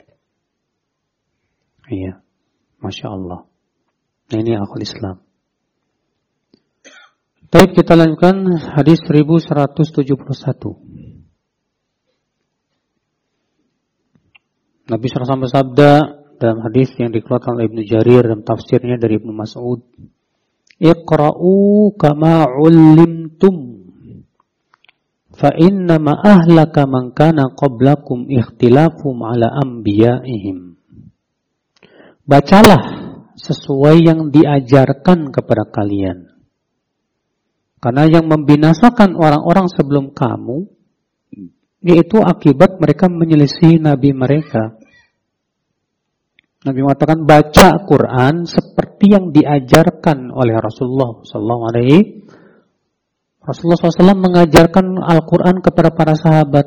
Iya, 1.86 2.18
masya 2.82 3.14
Allah. 3.14 3.46
Nah, 4.26 4.38
ini 4.42 4.58
akal 4.58 4.82
Islam. 4.82 5.22
Baik, 7.54 7.78
kita 7.78 7.94
lanjutkan 7.94 8.42
hadis 8.74 9.00
1171. 9.06 10.82
Nabi 14.86 15.06
SAW 15.10 15.46
bersabda 15.46 15.92
dalam 16.38 16.60
hadis 16.66 16.94
yang 16.98 17.10
dikeluarkan 17.10 17.58
oleh 17.58 17.66
Ibnu 17.70 17.82
Jarir 17.86 18.22
dalam 18.22 18.46
tafsirnya 18.46 19.02
dari 19.02 19.18
Ibnu 19.18 19.34
Mas'ud. 19.34 19.82
Iqra'u 20.82 21.94
kama 21.96 22.50
ulimtum. 22.60 23.74
fa 25.36 25.52
inna 25.52 26.00
ma 26.00 26.16
ahlaka 26.16 26.88
man 26.88 27.12
kana 27.12 27.52
qablakum 27.56 28.28
ikhtilafum 28.32 29.20
ala 29.24 29.52
anbiya'ihim. 29.52 30.75
Bacalah 32.26 32.82
sesuai 33.38 34.02
yang 34.02 34.34
diajarkan 34.34 35.30
kepada 35.30 35.70
kalian. 35.70 36.34
Karena 37.78 38.10
yang 38.10 38.26
membinasakan 38.26 39.14
orang-orang 39.14 39.70
sebelum 39.70 40.10
kamu 40.10 40.66
yaitu 41.86 42.18
akibat 42.18 42.82
mereka 42.82 43.06
menyelisih 43.06 43.78
nabi 43.78 44.10
mereka. 44.10 44.74
Nabi 46.66 46.82
mengatakan 46.82 47.30
baca 47.30 47.78
Quran 47.86 48.50
seperti 48.50 49.14
yang 49.14 49.30
diajarkan 49.30 50.34
oleh 50.34 50.58
Rasulullah 50.58 51.22
Sallallahu 51.22 51.64
Alaihi 51.70 52.26
Rasulullah 53.46 53.78
SAW 53.78 54.18
mengajarkan 54.18 54.98
Al-Quran 55.06 55.62
kepada 55.62 55.94
para 55.94 56.18
sahabat. 56.18 56.66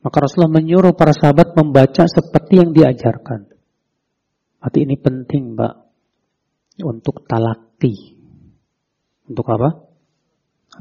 Maka 0.00 0.16
Rasulullah 0.16 0.56
menyuruh 0.56 0.96
para 0.96 1.12
sahabat 1.12 1.52
membaca 1.52 2.08
seperti 2.08 2.64
yang 2.64 2.72
diajarkan. 2.72 3.57
Arti 4.58 4.82
ini 4.82 4.98
penting, 4.98 5.54
Pak. 5.54 5.74
Untuk 6.82 7.26
talaki. 7.26 8.18
Untuk 9.30 9.46
apa? 9.50 9.70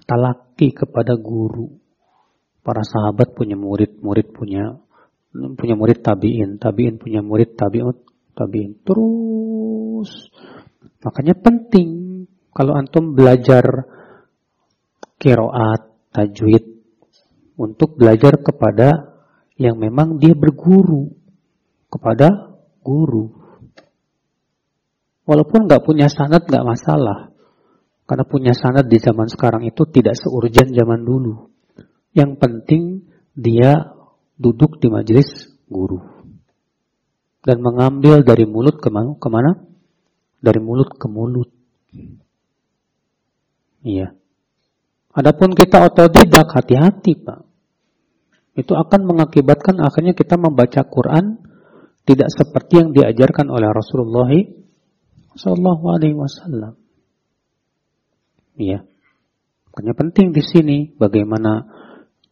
Talaki 0.06 0.74
kepada 0.74 1.14
guru. 1.18 1.70
Para 2.66 2.84
sahabat 2.84 3.32
punya 3.38 3.56
murid, 3.56 4.02
murid 4.04 4.34
punya 4.34 4.76
punya 5.32 5.76
murid 5.78 6.02
tabiin, 6.02 6.58
tabiin 6.58 6.98
punya 6.98 7.22
murid 7.22 7.54
tabiut, 7.54 8.04
tabiin. 8.34 8.82
Terus 8.84 10.10
makanya 11.00 11.38
penting 11.38 11.90
kalau 12.52 12.74
antum 12.74 13.14
belajar 13.14 13.64
kiroat, 15.22 15.94
tajwid 16.12 16.66
untuk 17.58 17.98
belajar 17.98 18.42
kepada 18.42 19.18
yang 19.58 19.78
memang 19.78 20.18
dia 20.18 20.34
berguru 20.34 21.14
kepada 21.90 22.58
guru. 22.82 23.37
Walaupun 25.28 25.68
nggak 25.68 25.84
punya 25.84 26.08
sanad 26.08 26.48
nggak 26.48 26.64
masalah, 26.64 27.36
karena 28.08 28.24
punya 28.24 28.56
sanad 28.56 28.88
di 28.88 28.96
zaman 28.98 29.28
sekarang 29.28 29.68
itu 29.68 29.84
tidak 29.92 30.16
seurgen 30.16 30.72
zaman 30.72 31.04
dulu. 31.04 31.52
Yang 32.16 32.32
penting 32.40 32.84
dia 33.36 33.92
duduk 34.40 34.80
di 34.80 34.88
majelis 34.88 35.52
guru 35.68 36.18
dan 37.48 37.64
mengambil 37.64 38.28
dari 38.28 38.44
mulut 38.44 38.80
ke 38.84 38.92
mana? 38.92 39.16
Ke 39.16 39.28
mana? 39.32 39.56
Dari 40.44 40.60
mulut 40.60 40.92
ke 40.96 41.08
mulut. 41.08 41.48
Iya. 43.88 44.12
Adapun 45.16 45.56
kita 45.56 45.88
otodidak, 45.88 46.52
hati-hati 46.52 47.16
Pak. 47.16 47.40
Itu 48.60 48.76
akan 48.76 49.08
mengakibatkan 49.08 49.80
akhirnya 49.80 50.12
kita 50.12 50.36
membaca 50.36 50.84
Quran 50.84 51.40
tidak 52.04 52.28
seperti 52.36 52.84
yang 52.84 52.90
diajarkan 52.92 53.48
oleh 53.48 53.70
Rasulullah 53.72 54.28
Sallallahu 55.38 55.86
Alaihi 55.94 56.18
Wasallam. 56.18 56.74
Iya. 58.58 58.82
Makanya 59.70 59.94
penting 59.94 60.28
di 60.34 60.42
sini 60.42 60.78
bagaimana 60.98 61.62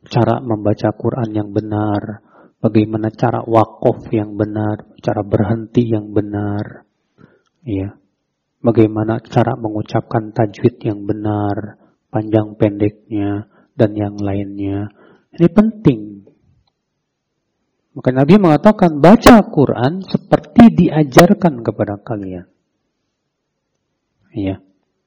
cara 0.10 0.41
membaca 0.41 0.89
Quran 0.97 1.30
yang 1.30 1.49
benar, 1.53 2.26
bagaimana 2.58 3.14
cara 3.14 3.45
wakaf 3.45 4.10
yang 4.10 4.34
benar, 4.34 4.97
cara 4.97 5.22
berhenti 5.22 5.86
yang 5.86 6.10
benar. 6.10 6.89
Iya. 7.62 7.93
Bagaimana 8.66 9.22
cara 9.22 9.53
mengucapkan 9.53 10.34
tajwid 10.34 10.82
yang 10.82 11.06
benar, 11.06 11.78
panjang 12.10 12.58
pendeknya, 12.58 13.45
dan 13.78 13.93
yang 13.93 14.18
lainnya. 14.18 14.89
Ini 15.30 15.47
penting. 15.53 16.01
Maka 17.93 18.10
Nabi 18.10 18.41
mengatakan 18.41 18.97
baca 18.97 19.45
Quran 19.45 20.01
seperti 20.01 20.74
diajarkan 20.74 21.62
kepada 21.62 22.01
kalian. 22.01 22.55
Iya. 24.36 24.59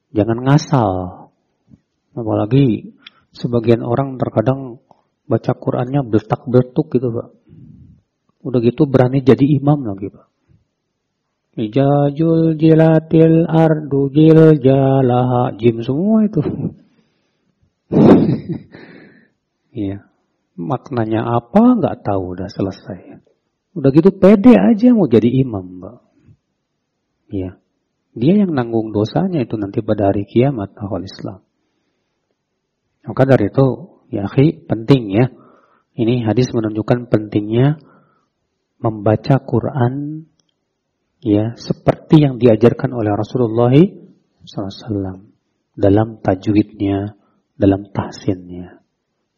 Jangan 0.09 0.41
ngasal. 0.41 0.91
Apalagi 2.17 2.97
sebagian 3.29 3.85
orang 3.85 4.17
terkadang 4.17 4.81
baca 5.29 5.53
Qurannya 5.53 6.01
beltak-beltuk 6.01 6.97
gitu 6.97 7.13
Pak. 7.13 7.29
Udah 8.41 8.59
gitu 8.65 8.89
berani 8.89 9.21
jadi 9.21 9.45
imam 9.45 9.85
lagi 9.85 10.09
Pak. 10.09 10.25
Ijajul 11.59 12.57
jilatil 12.57 13.45
ardu 13.45 14.09
jil 14.09 14.57
jalaha 14.57 15.53
jim 15.55 15.85
semua 15.85 16.25
itu. 16.25 16.41
Iya. 19.69 20.01
Maknanya 20.59 21.23
apa 21.23 21.77
nggak 21.77 22.03
tahu 22.03 22.35
udah 22.35 22.49
selesai. 22.51 23.21
Udah 23.77 23.89
gitu 23.93 24.11
pede 24.11 24.57
aja 24.57 24.91
mau 24.91 25.07
jadi 25.07 25.29
imam, 25.29 25.79
Mbak. 25.79 25.97
Iya. 27.31 27.51
Dia 28.17 28.41
yang 28.41 28.51
nanggung 28.57 28.89
dosanya 28.89 29.45
itu 29.45 29.55
nanti 29.55 29.85
pada 29.85 30.09
hari 30.09 30.25
kiamat 30.25 30.73
awal 30.77 31.05
Islam. 31.05 31.45
Maka 33.05 33.23
dari 33.25 33.49
itu, 33.49 33.67
ya 34.09 34.25
akhi, 34.25 34.65
penting 34.65 35.13
ya. 35.13 35.25
Ini 35.99 36.25
hadis 36.25 36.49
menunjukkan 36.55 37.11
pentingnya 37.11 37.81
membaca 38.79 39.35
Quran 39.43 40.25
ya 41.19 41.51
seperti 41.59 42.23
yang 42.23 42.39
diajarkan 42.39 42.95
oleh 42.95 43.11
Rasulullah 43.11 43.75
SAW 44.47 45.27
dalam 45.75 46.23
tajwidnya, 46.23 47.19
dalam 47.59 47.91
tahsinnya. 47.91 48.79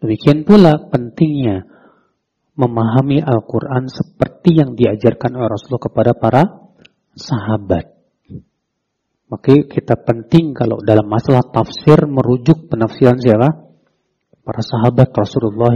Demikian 0.02 0.46
pula 0.46 0.90
pentingnya 0.90 1.66
memahami 2.58 3.22
Al-Quran 3.22 3.90
seperti 3.90 4.58
yang 4.58 4.74
diajarkan 4.74 5.38
oleh 5.38 5.50
Rasulullah 5.50 5.86
kepada 5.90 6.12
para 6.18 6.44
sahabat. 7.14 8.01
Maka 9.32 9.64
kita 9.64 9.96
penting 9.96 10.52
kalau 10.52 10.84
dalam 10.84 11.08
masalah 11.08 11.40
tafsir 11.40 12.04
merujuk 12.04 12.68
penafsiran 12.68 13.16
siapa? 13.16 13.48
Para 14.44 14.60
sahabat 14.60 15.08
Rasulullah 15.16 15.72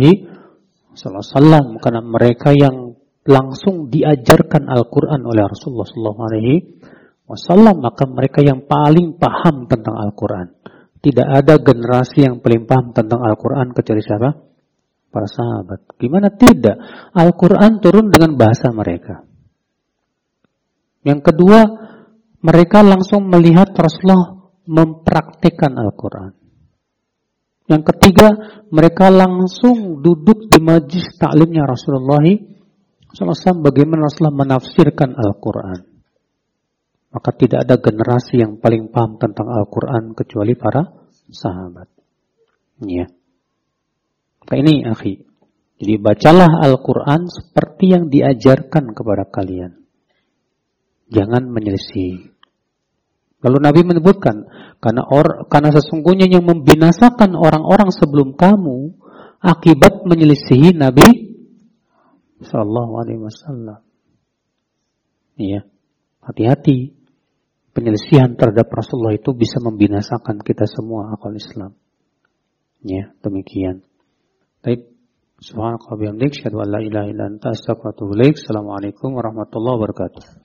SAW. 0.91 1.79
Karena 1.79 2.03
mereka 2.03 2.51
yang 2.51 2.99
langsung 3.23 3.87
diajarkan 3.87 4.67
Al-Quran 4.67 5.23
oleh 5.23 5.47
Rasulullah 5.47 5.87
SAW. 5.87 7.79
Maka 7.79 8.03
mereka 8.11 8.43
yang 8.43 8.67
paling 8.67 9.15
paham 9.15 9.71
tentang 9.71 10.03
Al-Quran. 10.03 10.51
Tidak 10.99 11.23
ada 11.23 11.55
generasi 11.55 12.27
yang 12.27 12.43
paling 12.43 12.67
paham 12.67 12.91
tentang 12.91 13.23
Al-Quran 13.23 13.71
kecuali 13.71 14.03
siapa? 14.03 14.35
Para 15.15 15.31
sahabat. 15.31 15.95
Gimana 15.95 16.27
tidak? 16.27 16.75
Al-Quran 17.15 17.79
turun 17.79 18.11
dengan 18.11 18.35
bahasa 18.35 18.67
mereka. 18.75 19.23
Yang 21.05 21.21
kedua, 21.29 21.84
mereka 22.45 22.85
langsung 22.85 23.25
melihat 23.25 23.73
Rasulullah 23.73 24.53
mempraktikkan 24.69 25.73
Al-Quran. 25.73 26.45
Yang 27.65 27.83
ketiga, 27.89 28.29
mereka 28.69 29.09
langsung 29.09 30.05
duduk 30.05 30.53
di 30.53 30.61
majlis 30.61 31.17
taklimnya 31.17 31.65
Rasulullah 31.65 32.21
SAW 33.09 33.65
bagaimana 33.65 34.05
Rasulullah 34.05 34.45
menafsirkan 34.45 35.17
Al-Quran. 35.17 35.81
Maka 37.09 37.29
tidak 37.33 37.65
ada 37.65 37.81
generasi 37.81 38.37
yang 38.37 38.61
paling 38.61 38.93
paham 38.93 39.17
tentang 39.17 39.49
Al-Quran 39.49 40.13
kecuali 40.13 40.53
para 40.53 40.85
sahabat. 41.31 41.89
Ya. 42.85 43.09
Maka 44.45 44.53
ini 44.61 44.85
akhi. 44.85 45.25
Jadi 45.81 45.93
bacalah 45.97 46.61
Al-Quran 46.61 47.25
seperti 47.31 47.97
yang 47.97 48.13
diajarkan 48.13 48.93
kepada 48.93 49.25
kalian. 49.25 49.79
Jangan 51.09 51.49
menyelisih. 51.49 52.34
Lalu 53.45 53.57
Nabi 53.61 53.79
menyebutkan, 53.85 54.49
karena 54.81 55.05
or, 55.05 55.45
karena 55.45 55.69
sesungguhnya 55.69 56.25
yang 56.25 56.49
membinasakan 56.49 57.37
orang-orang 57.37 57.93
sebelum 57.93 58.33
kamu 58.33 58.97
akibat 59.37 60.01
menyelisihi 60.09 60.73
Nabi 60.73 61.37
Sallallahu 62.41 63.05
Alaihi 63.05 63.21
Wasallam. 63.21 63.85
Iya, 65.37 65.69
hati-hati 66.25 66.97
penyelesaian 67.75 68.33
terhadap 68.33 68.71
Rasulullah 68.71 69.13
itu 69.13 69.35
bisa 69.37 69.61
membinasakan 69.61 70.41
kita 70.41 70.65
semua 70.65 71.13
akal 71.13 71.35
Islam. 71.37 71.77
Ya, 72.81 73.13
demikian. 73.21 73.85
Baik. 74.65 74.89
Subhanallahi 75.35 75.91
wa 75.91 75.99
bihamdihi, 75.99 76.31
asyhadu 76.31 76.63
an 76.63 76.69
la 76.71 76.79
ilaha 76.79 77.07
illa 77.11 77.23
anta, 77.27 77.51
ilaik. 77.51 78.39
Assalamualaikum 78.39 79.19
warahmatullahi 79.19 79.75
wabarakatuh. 79.77 80.44